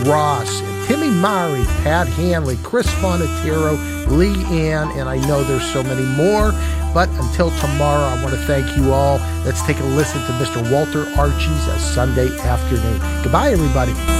Ross, 0.05 0.61
Timmy 0.87 1.09
Murray, 1.09 1.63
Pat 1.83 2.07
Hanley, 2.07 2.57
Chris 2.63 2.87
Fonatero, 2.95 3.77
Lee 4.07 4.43
Ann, 4.45 4.89
and 4.91 5.09
I 5.09 5.17
know 5.27 5.43
there's 5.43 5.71
so 5.71 5.83
many 5.83 6.05
more. 6.15 6.51
But 6.93 7.09
until 7.09 7.51
tomorrow, 7.59 8.05
I 8.05 8.23
want 8.23 8.33
to 8.35 8.41
thank 8.41 8.75
you 8.77 8.91
all. 8.93 9.17
Let's 9.45 9.61
take 9.65 9.79
a 9.79 9.83
listen 9.83 10.19
to 10.21 10.31
Mr. 10.33 10.71
Walter 10.71 11.05
Archie's 11.19 11.81
Sunday 11.81 12.35
afternoon. 12.39 12.99
Goodbye, 13.23 13.51
everybody. 13.51 14.16